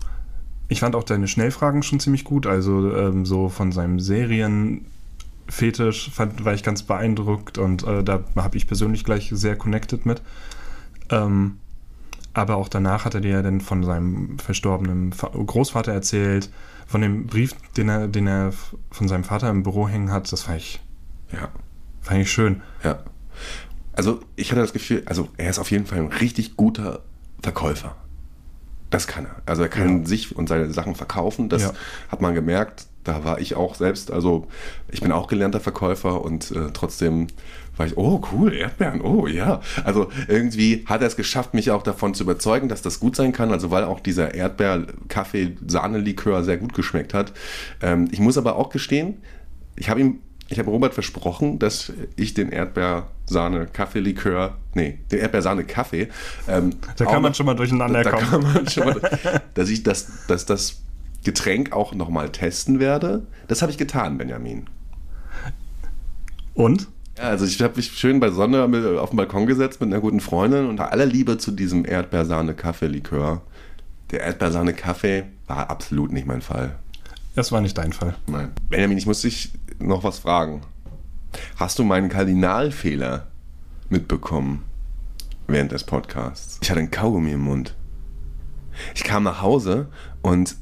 [0.69, 4.01] ich fand auch deine Schnellfragen schon ziemlich gut, also ähm, so von seinem
[5.49, 10.07] Serienfetisch fand, war ich ganz beeindruckt und äh, da habe ich persönlich gleich sehr connected
[10.07, 10.23] mit.
[11.11, 11.59] Ähm,
[12.35, 16.51] aber auch danach hat er dir dann von seinem verstorbenen Großvater erzählt,
[16.87, 18.53] von dem Brief, den er, den er
[18.91, 20.33] von seinem Vater im Büro hängen hat.
[20.33, 20.81] Das fand ich,
[21.33, 21.49] ja.
[22.01, 22.63] fand ich schön.
[22.83, 23.01] Ja.
[23.93, 27.03] Also ich hatte das Gefühl, also er ist auf jeden Fall ein richtig guter
[27.43, 27.97] Verkäufer.
[28.89, 29.37] Das kann er.
[29.45, 30.07] Also er kann ja.
[30.07, 31.49] sich und seine Sachen verkaufen.
[31.51, 31.73] Das ja.
[32.09, 32.87] hat man gemerkt.
[33.05, 34.11] Da war ich auch selbst.
[34.11, 34.47] Also
[34.91, 37.29] ich bin auch gelernter Verkäufer und äh, trotzdem
[37.77, 39.63] war ich, oh cool, Erdbeeren, oh ja.
[39.85, 43.33] Also irgendwie hat er es geschafft, mich auch davon zu überzeugen, dass das gut sein
[43.33, 43.51] kann.
[43.51, 47.33] Also weil auch dieser Erdbeer-Kaffee-Sahne-Likör sehr gut geschmeckt hat.
[47.81, 49.23] Ähm, ich muss aber auch gestehen,
[49.77, 50.21] ich habe ihm
[50.53, 56.09] ich habe Robert versprochen, dass ich den Erdbeersahne-Kaffee-Likör, nee, den Erdbeersahne-Kaffee.
[56.47, 58.29] Ähm, da kann man schon mal durcheinander da kommen.
[58.29, 59.01] Kann man schon mal,
[59.55, 60.83] dass ich das, dass das
[61.25, 63.27] Getränk auch nochmal testen werde.
[63.49, 64.67] Das habe ich getan, Benjamin.
[66.55, 66.89] Und?
[67.17, 68.65] Ja, also ich habe mich schön bei Sonne
[69.01, 73.43] auf den Balkon gesetzt mit einer guten Freundin und aller Liebe zu diesem Erdbeersahne-Kaffee-Likör.
[74.11, 76.79] Der Erdbeersahne-Kaffee war absolut nicht mein Fall.
[77.35, 78.15] Das war nicht dein Fall.
[78.27, 78.51] Nein.
[78.69, 80.63] Benjamin, ich muss dich noch was fragen.
[81.57, 83.27] Hast du meinen Kardinalfehler
[83.89, 84.65] mitbekommen
[85.47, 86.59] während des Podcasts?
[86.63, 87.75] Ich hatte einen Kaugummi im Mund.
[88.95, 89.89] Ich kam nach Hause
[90.23, 90.57] und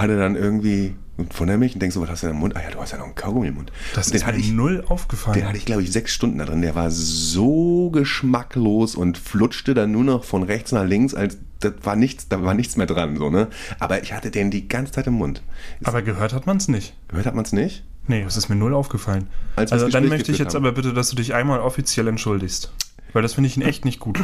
[0.00, 0.94] hatte dann irgendwie
[1.30, 2.56] von der Milch und denkst so, was hast du in im Mund?
[2.56, 3.72] Ah ja, du hast ja noch einen Kaugummi im Mund.
[3.94, 5.38] Das und ist mir ich, null aufgefallen.
[5.38, 6.62] Den hatte ich, glaube ich, sechs Stunden da drin.
[6.62, 11.74] Der war so geschmacklos und flutschte dann nur noch von rechts nach links, als das
[11.82, 13.48] war nichts, da war nichts mehr dran, so, ne?
[13.78, 15.42] Aber ich hatte den die ganze Zeit im Mund.
[15.80, 16.94] Ist, aber gehört hat man es nicht.
[17.08, 17.84] Gehört hat man es nicht?
[18.06, 19.28] Nee, das ist mir null aufgefallen.
[19.56, 20.64] Als also dann möchte ich jetzt haben.
[20.64, 22.72] aber bitte, dass du dich einmal offiziell entschuldigst.
[23.12, 24.20] Weil das finde ich ihn echt nicht gut.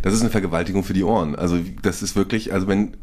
[0.00, 1.36] Das ist eine Vergewaltigung für die Ohren.
[1.36, 2.96] Also das ist wirklich, also wenn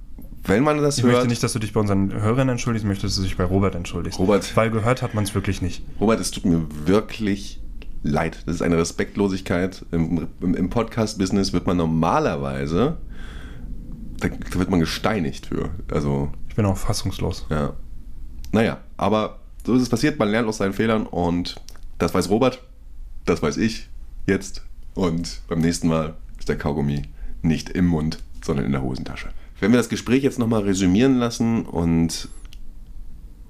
[0.43, 1.11] wenn man das ich hört.
[1.11, 3.37] Ich möchte nicht, dass du dich bei unseren Hörern entschuldigst, ich möchte, dass du dich
[3.37, 4.19] bei Robert entschuldigst.
[4.19, 4.55] Robert.
[4.55, 5.83] Weil gehört hat man es wirklich nicht.
[5.99, 7.59] Robert, es tut mir wirklich
[8.03, 8.37] leid.
[8.45, 9.85] Das ist eine Respektlosigkeit.
[9.91, 12.97] Im, im, im Podcast-Business wird man normalerweise,
[14.19, 15.69] da, da, wird man gesteinigt für.
[15.91, 17.45] Also, ich bin auch fassungslos.
[17.49, 17.73] Ja.
[18.51, 20.17] Naja, aber so ist es passiert.
[20.19, 21.55] Man lernt aus seinen Fehlern und
[21.97, 22.61] das weiß Robert,
[23.25, 23.89] das weiß ich
[24.25, 24.63] jetzt.
[24.95, 27.03] Und beim nächsten Mal ist der Kaugummi
[27.41, 29.29] nicht im Mund, sondern in der Hosentasche.
[29.60, 32.30] Wenn wir das Gespräch jetzt nochmal resümieren lassen und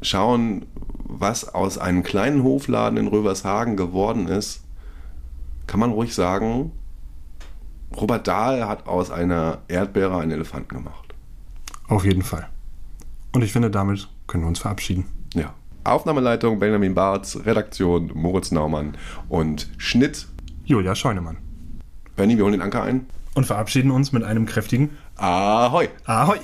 [0.02, 0.66] schauen,
[1.04, 4.64] was aus einem kleinen Hofladen in Rövershagen geworden ist,
[5.68, 6.72] kann man ruhig sagen,
[7.96, 11.14] Robert Dahl hat aus einer Erdbeere einen Elefanten gemacht.
[11.88, 12.48] Auf jeden Fall.
[13.34, 15.06] Und ich finde, damit können wir uns verabschieden.
[15.34, 15.54] Ja.
[15.84, 18.98] Aufnahmeleitung Benjamin Barth, Redaktion Moritz Naumann
[19.28, 20.28] und Schnitt
[20.66, 21.38] Julia Scheunemann.
[22.16, 23.08] Benny, wir holen den Anker ein.
[23.34, 24.90] Und verabschieden uns mit einem kräftigen
[25.22, 26.40] アホイアホイ